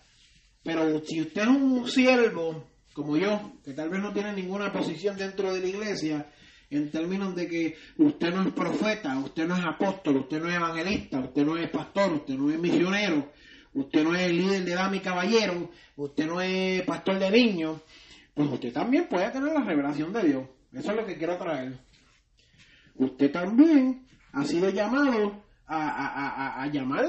Pero 0.63 1.01
si 1.05 1.19
usted 1.19 1.41
es 1.41 1.47
un 1.49 1.89
siervo 1.89 2.74
como 2.95 3.17
yo, 3.17 3.51
que 3.61 3.73
tal 3.73 3.89
vez 3.89 4.01
no 4.01 4.13
tiene 4.13 4.31
ninguna 4.31 4.71
posición 4.71 5.17
dentro 5.17 5.53
de 5.53 5.59
la 5.59 5.67
iglesia, 5.67 6.25
en 6.69 6.89
términos 6.89 7.35
de 7.35 7.45
que 7.45 7.75
usted 7.97 8.33
no 8.33 8.43
es 8.43 8.53
profeta, 8.53 9.19
usted 9.19 9.45
no 9.45 9.57
es 9.57 9.65
apóstol, 9.65 10.15
usted 10.15 10.41
no 10.41 10.49
es 10.49 10.55
evangelista, 10.55 11.19
usted 11.19 11.45
no 11.45 11.57
es 11.57 11.69
pastor, 11.69 12.13
usted 12.13 12.35
no 12.35 12.49
es 12.49 12.57
misionero, 12.57 13.33
usted 13.73 14.01
no 14.01 14.15
es 14.15 14.31
líder 14.31 14.63
de 14.63 14.73
dama 14.73 14.95
y 14.95 15.01
caballero, 15.01 15.69
usted 15.97 16.25
no 16.25 16.39
es 16.39 16.83
pastor 16.83 17.19
de 17.19 17.31
niños, 17.31 17.81
pues 18.33 18.49
usted 18.49 18.71
también 18.71 19.07
puede 19.09 19.29
tener 19.29 19.53
la 19.53 19.65
revelación 19.65 20.13
de 20.13 20.23
Dios. 20.23 20.47
Eso 20.71 20.91
es 20.91 20.97
lo 20.97 21.05
que 21.05 21.17
quiero 21.17 21.37
traer. 21.37 21.77
Usted 22.95 23.29
también 23.29 24.07
ha 24.31 24.45
sido 24.45 24.69
llamado 24.69 25.43
a, 25.67 25.89
a, 25.89 26.29
a, 26.29 26.63
a 26.63 26.67
llamar. 26.67 27.07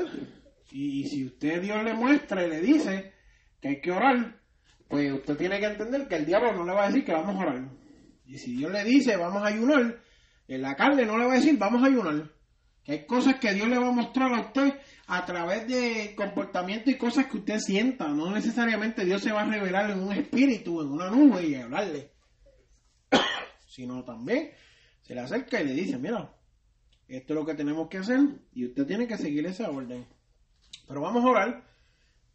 Y, 0.73 1.03
y 1.03 1.09
si 1.09 1.27
usted 1.27 1.63
Dios 1.63 1.85
le 1.85 1.95
muestra 1.95 2.45
y 2.45 2.51
le 2.51 2.61
dice 2.61 3.13
que 3.61 3.69
hay 3.69 3.81
que 3.81 3.93
orar, 3.93 4.46
pues 4.89 5.13
usted 5.13 5.37
tiene 5.37 5.59
que 5.59 5.67
entender 5.67 6.07
que 6.09 6.17
el 6.17 6.27
diablo 6.27 6.53
no 6.53 6.65
le 6.65 6.73
va 6.73 6.85
a 6.85 6.87
decir 6.87 7.05
que 7.05 7.13
vamos 7.13 7.37
a 7.37 7.39
orar. 7.39 7.69
Y 8.27 8.39
si 8.39 8.57
Dios 8.57 8.71
le 8.73 8.85
dice 8.85 9.17
vamos 9.17 9.43
a 9.43 9.47
ayunar, 9.47 10.01
en 10.49 10.63
la 10.63 10.75
carne 10.77 11.05
no 11.05 11.19
le 11.19 11.27
va 11.27 11.33
a 11.33 11.37
decir 11.37 11.57
vamos 11.59 11.83
a 11.83 11.87
ayunar. 11.87 12.31
Que 12.85 12.93
hay 12.93 13.07
cosas 13.07 13.37
que 13.41 13.53
Dios 13.53 13.69
le 13.69 13.79
va 13.79 13.89
a 13.89 13.93
mostrar 13.93 14.33
a 14.33 14.41
usted 14.43 14.75
a 15.09 15.25
través 15.27 15.67
de 15.67 16.15
comportamiento 16.15 16.89
y 16.89 16.97
cosas 16.97 17.27
que 17.27 17.39
usted 17.39 17.59
sienta. 17.59 18.07
No 18.09 18.31
necesariamente 18.31 19.05
Dios 19.05 19.23
se 19.23 19.33
va 19.33 19.43
a 19.43 19.51
revelar 19.51 19.91
en 19.91 20.01
un 20.01 20.13
espíritu, 20.13 20.81
en 20.81 20.93
una 20.93 21.11
nube 21.11 21.47
y 21.47 21.57
hablarle. 21.57 22.13
Sino 23.67 24.05
también 24.05 24.51
se 25.03 25.15
le 25.15 25.21
acerca 25.21 25.61
y 25.61 25.67
le 25.67 25.73
dice, 25.73 25.99
mira, 25.99 26.33
esto 27.09 27.33
es 27.33 27.41
lo 27.41 27.47
que 27.47 27.55
tenemos 27.55 27.89
que 27.89 27.99
hacer 27.99 28.21
y 28.53 28.67
usted 28.67 28.87
tiene 28.87 29.07
que 29.07 29.19
seguir 29.19 29.47
esa 29.47 29.71
orden. 29.71 30.07
Pero 30.87 31.01
vamos 31.01 31.25
a 31.25 31.29
orar, 31.29 31.66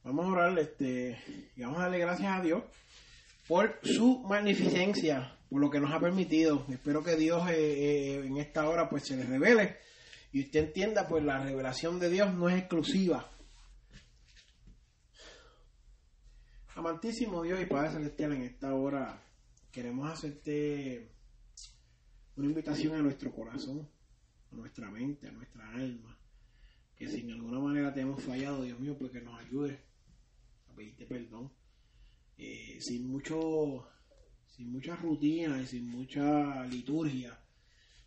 Vamos 0.03 0.25
a 0.25 0.29
orar 0.29 0.57
este, 0.57 1.15
y 1.55 1.61
vamos 1.61 1.77
a 1.77 1.83
darle 1.83 1.99
gracias 1.99 2.39
a 2.39 2.41
Dios 2.41 2.63
por 3.47 3.79
su 3.83 4.23
magnificencia, 4.23 5.37
por 5.47 5.61
lo 5.61 5.69
que 5.69 5.79
nos 5.79 5.93
ha 5.93 5.99
permitido. 5.99 6.65
Espero 6.69 7.03
que 7.03 7.15
Dios 7.15 7.47
eh, 7.51 7.53
eh, 7.53 8.25
en 8.25 8.37
esta 8.37 8.67
hora 8.67 8.89
pues 8.89 9.05
se 9.05 9.15
le 9.15 9.25
revele 9.25 9.77
y 10.31 10.41
usted 10.41 10.61
entienda 10.61 11.07
pues 11.07 11.23
la 11.23 11.43
revelación 11.43 11.99
de 11.99 12.09
Dios 12.09 12.33
no 12.33 12.49
es 12.49 12.57
exclusiva. 12.57 13.29
Amantísimo 16.73 17.43
Dios 17.43 17.61
y 17.61 17.65
Padre 17.67 17.91
Celestial, 17.91 18.33
en 18.33 18.41
esta 18.41 18.73
hora 18.73 19.21
queremos 19.71 20.09
hacerte 20.09 21.11
una 22.37 22.47
invitación 22.47 22.95
a 22.95 23.03
nuestro 23.03 23.31
corazón, 23.31 23.87
a 24.51 24.55
nuestra 24.55 24.89
mente, 24.89 25.27
a 25.27 25.31
nuestra 25.31 25.69
alma, 25.73 26.17
que 26.97 27.07
si 27.07 27.19
en 27.19 27.33
alguna 27.33 27.59
manera 27.59 27.93
te 27.93 28.01
hemos 28.01 28.23
fallado, 28.23 28.63
Dios 28.63 28.79
mío, 28.79 28.97
pues 28.97 29.11
que 29.11 29.21
nos 29.21 29.39
ayudes 29.39 29.90
20, 30.75 31.05
pues, 31.05 31.21
perdón, 31.21 31.51
eh, 32.37 32.77
sin 32.79 33.07
mucho, 33.07 33.87
sin 34.47 34.71
mucha 34.71 34.95
rutina 34.95 35.61
y 35.61 35.67
sin 35.67 35.87
mucha 35.87 36.65
liturgia. 36.65 37.37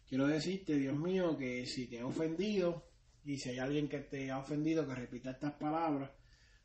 Quiero 0.09 0.27
decirte, 0.27 0.77
Dios 0.77 0.97
mío, 0.99 1.37
que 1.37 1.67
si 1.67 1.87
te 1.87 1.99
he 1.99 2.03
ofendido 2.03 2.85
y 3.25 3.39
si 3.39 3.51
hay 3.51 3.59
alguien 3.59 3.89
que 3.89 4.01
te 4.01 4.31
ha 4.31 4.39
ofendido, 4.39 4.87
que 4.87 4.95
repita 4.95 5.31
estas 5.31 5.55
palabras, 5.55 6.11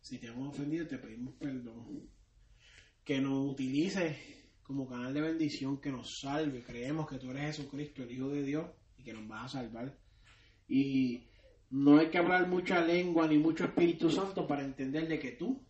si 0.01 0.17
te 0.17 0.27
hemos 0.27 0.49
ofendido, 0.49 0.87
te 0.87 0.97
pedimos 0.97 1.35
perdón. 1.35 2.09
Que 3.03 3.19
nos 3.19 3.51
utilices 3.51 4.15
como 4.63 4.87
canal 4.87 5.13
de 5.13 5.21
bendición, 5.21 5.81
que 5.81 5.91
nos 5.91 6.19
salve. 6.19 6.63
Creemos 6.63 7.09
que 7.09 7.17
tú 7.17 7.31
eres 7.31 7.57
Jesucristo, 7.57 8.03
el 8.03 8.11
Hijo 8.11 8.29
de 8.29 8.43
Dios, 8.43 8.69
y 8.97 9.03
que 9.03 9.13
nos 9.13 9.27
vas 9.27 9.45
a 9.45 9.61
salvar. 9.61 9.97
Y 10.67 11.23
no 11.71 11.97
hay 11.97 12.09
que 12.09 12.17
hablar 12.17 12.47
mucha 12.47 12.83
lengua 12.85 13.27
ni 13.27 13.37
mucho 13.37 13.65
Espíritu 13.65 14.09
Santo 14.09 14.47
para 14.47 14.63
entender 14.63 15.07
de 15.07 15.19
que 15.19 15.31
tú 15.31 15.65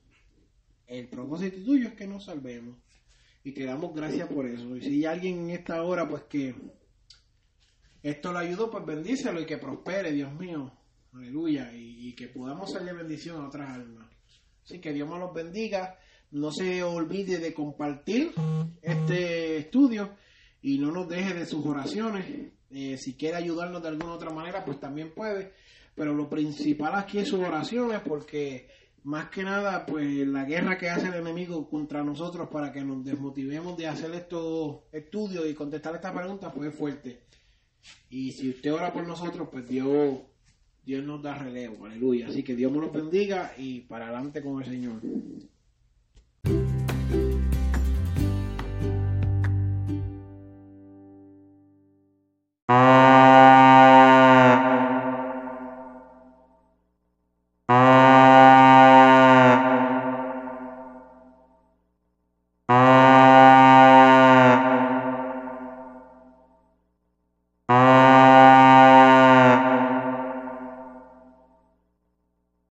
el 0.90 1.08
propósito 1.08 1.58
tuyo 1.64 1.90
es 1.90 1.94
que 1.94 2.08
nos 2.08 2.26
salvemos. 2.26 2.78
Y 3.44 3.54
te 3.54 3.64
damos 3.64 3.96
gracias 3.96 4.28
por 4.28 4.46
eso. 4.46 4.76
Y 4.76 4.82
si 4.82 4.90
hay 4.90 5.06
alguien 5.06 5.40
en 5.46 5.50
esta 5.52 5.84
hora, 5.84 6.08
pues 6.10 6.24
que 6.24 6.56
esto 8.02 8.32
lo 8.34 8.40
ayudó, 8.40 8.70
pues 8.70 8.86
bendícelo 8.86 9.40
y 9.40 9.46
que 9.46 9.58
prospere, 9.58 10.12
Dios 10.12 10.34
mío. 10.34 10.74
Aleluya. 11.14 11.72
Y, 11.74 12.14
que 12.16 12.28
podamos 12.28 12.74
de 12.74 12.94
bendición 12.94 13.42
a 13.42 13.48
otras 13.48 13.70
almas. 13.70 14.08
Así 14.64 14.80
que 14.80 14.92
Dios 14.92 15.08
me 15.08 15.20
los 15.20 15.34
bendiga. 15.34 15.98
No 16.32 16.52
se 16.52 16.84
olvide 16.84 17.38
de 17.38 17.54
compartir 17.54 18.32
este 18.82 19.58
estudio 19.58 20.16
y 20.62 20.80
no 20.80 20.92
nos 20.92 21.08
deje 21.08 21.34
de 21.34 21.46
sus 21.46 21.66
oraciones. 21.66 22.52
Eh, 22.72 22.98
si 22.98 23.16
quiere 23.16 23.38
ayudarnos 23.38 23.82
de 23.82 23.90
alguna 23.90 24.14
otra 24.14 24.32
manera, 24.32 24.66
pues 24.66 24.80
también 24.80 25.14
puede. 25.14 25.54
Pero 25.96 26.14
lo 26.14 26.30
principal 26.30 26.96
aquí 26.96 27.20
es 27.20 27.30
sus 27.30 27.40
oraciones 27.40 28.02
porque 28.02 28.68
más 29.10 29.30
que 29.30 29.42
nada, 29.42 29.88
pues 29.88 30.28
la 30.28 30.46
guerra 30.46 30.78
que 30.78 30.88
hace 30.88 31.08
el 31.08 31.16
enemigo 31.16 31.68
contra 31.68 32.04
nosotros 32.04 32.48
para 32.50 32.72
que 32.72 32.84
nos 32.84 33.04
desmotivemos 33.04 33.76
de 33.76 33.88
hacer 33.88 34.14
estos 34.14 34.82
estudios 34.92 35.50
y 35.50 35.56
contestar 35.56 35.96
estas 35.96 36.14
preguntas, 36.14 36.54
pues 36.56 36.70
es 36.70 36.76
fuerte. 36.78 37.24
Y 38.12 38.34
si 38.34 38.52
usted 38.52 38.72
ora 38.72 38.94
por 38.94 39.08
nosotros, 39.08 39.50
pues 39.52 39.68
Dios, 39.68 40.20
Dios 40.86 41.04
nos 41.04 41.24
da 41.24 41.34
relevo, 41.34 41.88
aleluya. 41.88 42.28
Así 42.28 42.44
que 42.44 42.56
Dios 42.56 42.72
nos 42.72 42.84
los 42.84 42.94
bendiga 42.94 43.52
y 43.58 43.80
para 43.80 44.06
adelante 44.06 44.44
con 44.44 44.62
el 44.62 44.70
Señor. 44.70 45.02